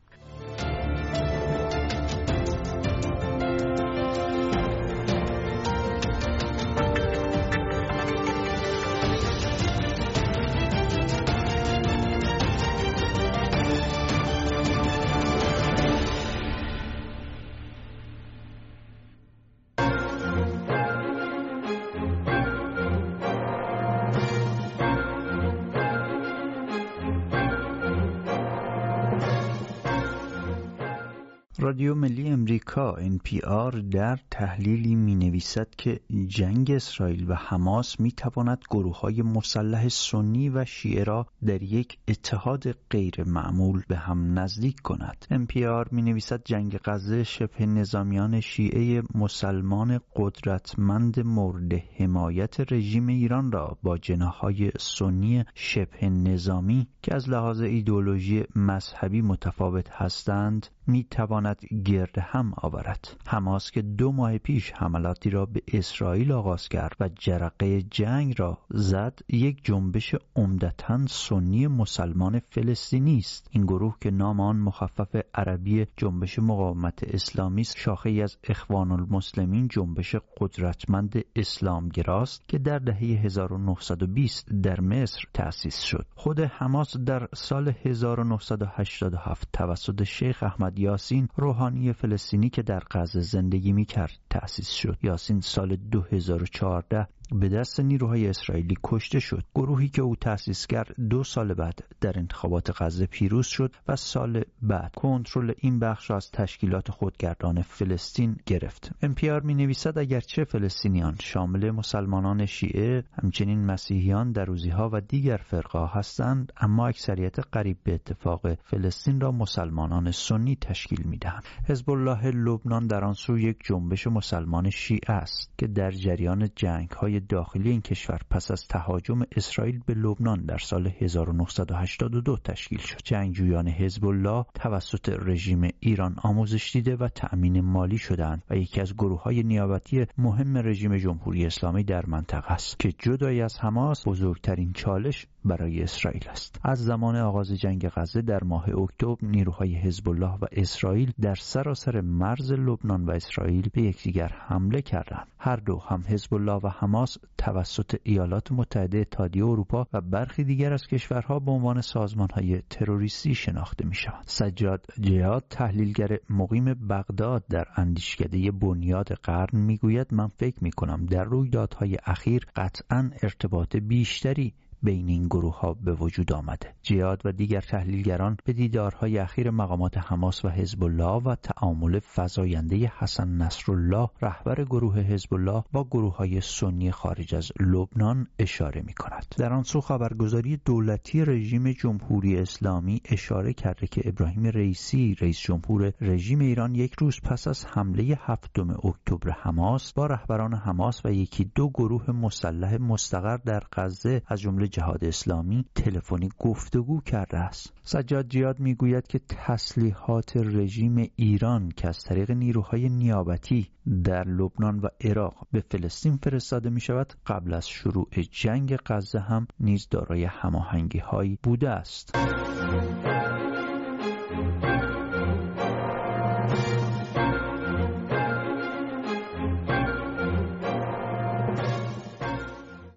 رادیو 31.70 31.96
ملی 31.96 32.30
امریکا 32.30 32.96
NPR 32.96 33.76
در 33.92 34.20
تحلیلی 34.32 34.96
می 34.96 35.16
نویسد 35.16 35.68
که 35.78 36.00
جنگ 36.28 36.72
اسرائیل 36.72 37.32
و 37.32 37.34
حماس 37.34 38.00
می 38.00 38.12
تواند 38.12 38.64
گروه 38.72 39.00
های 39.00 39.22
مسلح 39.22 39.88
سنی 39.90 40.50
و 40.50 40.66
شیعه 40.66 41.04
را 41.04 41.28
در 41.46 41.64
یک 41.64 41.98
اتحاد 42.08 42.72
غیر 42.90 43.24
معمول 43.24 43.82
به 43.88 43.98
هم 43.98 44.40
نزدیک 44.40 44.82
کند. 44.82 45.26
NPR 45.32 45.92
می 45.92 46.02
نویسد 46.02 46.42
جنگ 46.46 46.80
غزه 46.86 47.24
شبه 47.24 47.66
نظامیان 47.66 48.40
شیعه 48.40 49.04
مسلمان 49.16 50.00
قدرتمند 50.16 51.20
مورد 51.20 51.74
حمایت 51.74 52.74
رژیم 52.74 53.08
ایران 53.08 53.52
را 53.52 53.78
با 53.84 53.98
جناهای 53.98 54.72
سنی 54.80 55.44
شبه 55.56 56.10
نظامی 56.10 56.88
که 57.02 57.16
از 57.16 57.30
لحاظ 57.30 57.62
ایدولوژی 57.62 58.44
مذهبی 58.56 59.22
متفاوت 59.22 59.90
هستند 59.90 60.68
می 60.90 61.04
تواند 61.12 61.60
گرد 61.86 62.20
هم 62.20 62.54
آورد. 62.58 63.18
حماس 63.28 63.72
که 63.72 63.82
دو 63.82 64.12
ماه 64.12 64.38
پیش 64.38 64.72
حملاتی 64.72 65.30
را 65.30 65.46
به 65.46 65.62
اسرائیل 65.74 66.32
آغاز 66.32 66.70
کرد 66.70 66.96
و 67.00 67.10
جرقه 67.20 67.82
جنگ 67.82 68.36
را 68.38 68.58
زد 68.70 69.20
یک 69.30 69.66
جنبش 69.66 70.16
عمدتا 70.36 71.08
سنی 71.08 71.68
مسلمان 71.68 72.40
فلسطینی 72.40 73.18
است. 73.18 73.48
این 73.52 73.64
گروه 73.64 73.96
که 74.02 74.12
نام 74.12 74.40
آن 74.40 74.58
مخفف 74.58 75.16
عربی 75.34 75.86
جنبش 75.98 76.40
مقاومت 76.40 77.04
اسلامی 77.04 77.62
است 77.62 77.78
شاخه 77.78 78.10
از 78.24 78.38
اخوان 78.44 78.92
المسلمین 78.92 79.68
جنبش 79.68 80.16
قدرتمند 80.38 81.26
اسلامگراست 81.36 82.48
که 82.48 82.58
در 82.58 82.80
دهه 82.80 82.98
1920 82.98 84.54
در 84.54 84.82
مصر 84.82 85.22
تأسیس 85.34 85.82
شد. 85.82 86.06
خود 86.16 86.40
حماس 86.40 86.98
در 86.98 87.28
سال 87.34 87.74
1987 87.86 89.48
توسط 89.54 90.04
شیخ 90.04 90.44
احمد 90.44 90.79
یاسین 90.80 91.28
روحانی 91.36 91.94
فلسطینی 91.94 92.50
که 92.50 92.62
در 92.62 92.84
غزه 92.92 93.20
زندگی 93.20 93.74
می 93.74 93.86
کرد 93.86 94.20
تأسیس 94.30 94.70
شد. 94.70 94.98
یاسین 95.04 95.42
سال 95.42 95.76
2014 95.76 97.08
به 97.32 97.50
دست 97.50 97.80
نیروهای 97.80 98.28
اسرائیلی 98.28 98.76
کشته 98.84 99.20
شد. 99.20 99.44
گروهی 99.56 99.90
که 99.90 100.02
او 100.02 100.16
تأسیس 100.16 100.68
کرد 100.68 100.96
دو 101.10 101.24
سال 101.24 101.54
بعد 101.54 101.80
در 102.02 102.20
انتخابات 102.20 102.82
غزه 102.82 103.06
پیروز 103.06 103.48
شد 103.48 103.76
و 103.88 103.96
سال 103.96 104.44
بعد 104.62 104.96
کنترل 104.96 105.54
این 105.58 105.80
بخش 105.80 106.10
را 106.10 106.16
از 106.16 106.32
تشکیلات 106.32 106.92
خودگردان 106.92 107.62
فلسطین 107.62 108.38
گرفت. 108.46 108.92
امپیار 109.02 109.42
می 109.42 109.54
نویسد 109.54 109.98
اگرچه 109.98 110.44
فلسطینیان 110.44 111.16
شامل 111.22 111.72
مسلمانان 111.72 112.46
شیعه 112.46 113.04
همچنین 113.24 113.66
مسیحیان 113.66 114.32
دروزی 114.32 114.70
ها 114.70 114.90
و 114.94 115.02
دیگر 115.02 115.38
فرقه 115.38 115.90
هستند 115.94 116.54
اما 116.58 116.88
اکثریت 116.88 117.40
قریب 117.40 117.78
به 117.84 117.94
اتفاق 117.94 118.54
فلسطین 118.54 119.22
را 119.22 119.32
مسلمانان 119.32 120.12
سنی 120.12 120.56
تشکیل 120.56 121.02
می 121.06 121.18
دهند 121.18 121.44
حزب 121.68 121.90
الله 121.90 122.32
لبنان 122.32 122.88
در 122.88 123.04
آن 123.04 123.14
سو 123.14 123.38
یک 123.38 123.58
جنبش 123.66 124.08
مسلمان 124.08 124.70
شیعه 124.70 125.12
است 125.12 125.54
که 125.58 125.68
در 125.68 125.92
جریان 125.92 126.50
جنگ 126.56 126.90
های 126.90 127.19
داخلی 127.20 127.70
این 127.70 127.82
کشور 127.82 128.20
پس 128.30 128.52
از 128.52 128.68
تهاجم 128.68 129.22
اسرائیل 129.32 129.82
به 129.86 129.94
لبنان 129.94 130.46
در 130.46 130.58
سال 130.58 130.88
1982 130.88 132.38
تشکیل 132.44 132.80
شد. 132.80 132.98
جنگجویان 133.04 133.68
حزب 133.68 134.06
الله 134.06 134.46
توسط 134.54 135.10
رژیم 135.10 135.70
ایران 135.80 136.16
آموزش 136.24 136.72
دیده 136.72 136.96
و 136.96 137.08
تأمین 137.08 137.62
مالی 137.62 137.98
شدند 137.98 138.44
و 138.50 138.58
یکی 138.58 138.82
از 138.82 138.94
گروه 138.94 139.24
های 139.24 139.44
نیابتی 139.44 140.06
مهم 140.18 140.58
رژیم 140.58 140.98
جمهوری 140.98 141.46
اسلامی 141.46 141.84
در 141.84 142.06
منطقه 142.06 142.52
است 142.52 142.80
که 142.80 142.92
جدای 143.00 143.42
از 143.42 143.60
حماس 143.60 144.08
بزرگترین 144.08 144.74
چالش 144.74 145.28
برای 145.46 145.84
اسرائیل 145.84 146.30
است 146.30 146.60
از 146.64 146.86
زمان 146.86 147.16
آغاز 147.16 147.52
جنگ 147.52 147.90
غزه 147.90 148.22
در 148.22 148.44
ماه 148.44 148.70
اکتبر 148.70 149.18
نیروهای 149.22 149.76
حزب 149.76 150.10
الله 150.10 150.34
و 150.42 150.46
اسرائیل 150.52 151.12
در 151.22 151.36
سراسر 151.36 152.02
مرز 152.02 152.52
لبنان 152.52 153.06
و 153.06 153.12
اسرائیل 153.12 153.70
به 153.74 153.82
یکدیگر 153.82 154.32
حمله 154.48 154.82
کردند 154.82 155.28
هر 155.40 155.56
دو 155.56 155.80
هم 155.80 156.04
حزب 156.08 156.34
الله 156.34 156.60
و 156.64 156.68
حماس 156.68 157.18
توسط 157.38 157.96
ایالات 158.04 158.52
متحده 158.52 158.98
اتحادیه 158.98 159.46
اروپا 159.46 159.88
و 159.94 160.02
برخی 160.02 160.44
دیگر 160.44 160.74
از 160.74 160.88
کشورها 160.88 161.40
به 161.40 161.52
عنوان 161.52 161.82
سازمانهای 161.82 162.62
تروریستی 162.70 163.36
شناخته 163.36 163.86
می 163.86 163.96
شوند. 163.96 164.24
سجاد 164.26 164.86
جیاد 165.02 165.46
تحلیلگر 165.50 166.18
مقیم 166.30 166.74
بغداد 166.74 167.44
در 167.50 167.68
اندیشکده 167.76 168.52
بنیاد 168.52 169.08
قرن 169.08 169.60
می‌گوید 169.60 170.14
من 170.14 170.28
فکر 170.28 170.64
می 170.64 170.72
کنم 170.72 171.06
در 171.06 171.24
رویدادهای 171.24 171.98
اخیر 172.06 172.46
قطعا 172.56 173.12
ارتباط 173.24 173.76
بیشتری 173.76 174.54
بین 174.84 175.08
این 175.08 175.28
گروه 175.28 175.60
ها 175.60 175.74
به 175.74 175.94
وجود 175.94 176.34
آمده. 176.34 176.74
جیاد 176.82 177.22
و 177.26 177.32
دیگر 177.32 177.62
تحلیلگران 177.62 178.38
به 178.46 178.54
دیدارهای 178.54 179.18
اخیر 179.18 179.50
مقامات 179.52 179.98
حماس 179.98 180.46
و 180.46 180.50
حزب 180.50 180.84
الله 180.84 181.24
و 181.24 181.36
تعامل 181.36 182.00
فزاینده 182.16 182.92
حسن 182.98 183.28
نصرالله 183.28 184.10
رهبر 184.22 184.64
گروه 184.64 185.00
حزب 185.00 185.34
الله 185.34 185.64
با 185.72 185.84
گروه 185.84 186.16
های 186.16 186.42
سنی 186.42 186.92
خارج 186.92 187.36
از 187.36 187.52
لبنان 187.60 188.28
اشاره 188.40 188.82
می 188.82 188.94
کند 188.94 189.26
در 189.38 189.54
آن 189.54 189.64
سو 189.64 189.82
خبرگزاری 189.82 190.58
دولتی 190.66 191.26
رژیم 191.26 191.72
جمهوری 191.72 192.38
اسلامی 192.38 193.02
اشاره 193.06 193.54
کرده 193.54 193.88
که 193.88 194.02
ابراهیم 194.06 194.46
رئیسی 194.46 195.16
رئیس 195.22 195.40
جمهور 195.40 195.94
رژیم 196.02 196.40
ایران 196.40 196.76
یک 196.76 196.94
روز 196.94 197.20
پس 197.22 197.48
از 197.48 197.66
حمله 197.66 198.20
هفتم 198.22 198.70
اکتبر 198.70 199.32
حماس 199.32 199.94
با 199.94 200.06
رهبران 200.06 200.54
حماس 200.54 201.06
و 201.06 201.12
یکی 201.12 201.52
دو 201.56 201.70
گروه 201.70 202.12
مسلح 202.12 202.78
مستقر 202.78 203.38
در 203.38 203.64
غزه 203.74 204.22
از 204.28 204.42
جمله 204.42 204.69
جهاد 204.70 205.04
اسلامی 205.04 205.66
تلفنی 205.76 206.30
گفتگو 206.40 207.02
کرده 207.02 207.38
است. 207.38 207.74
سجاد 207.82 208.28
جیاد 208.28 208.60
می‌گوید 208.60 209.08
که 209.08 209.20
تسلیحات 209.20 210.38
رژیم 210.38 211.12
ایران 211.16 211.70
که 211.70 211.88
از 211.88 212.04
طریق 212.04 212.32
نیروهای 212.32 212.90
نیابتی 212.90 213.70
در 214.04 214.24
لبنان 214.24 214.80
و 214.80 214.88
عراق 215.02 215.48
به 215.52 215.64
فلسطین 215.72 216.18
فرستاده 216.24 216.70
می 216.70 216.82
شود 216.82 217.14
قبل 217.28 217.54
از 217.54 217.70
شروع 217.70 218.08
جنگ 218.32 218.78
غزه 218.86 219.20
هم 219.20 219.48
نیز 219.60 219.88
دارای 219.92 220.24
هماهنگی 220.24 221.00
هایی 221.00 221.38
بوده 221.44 221.70
است. 221.70 222.16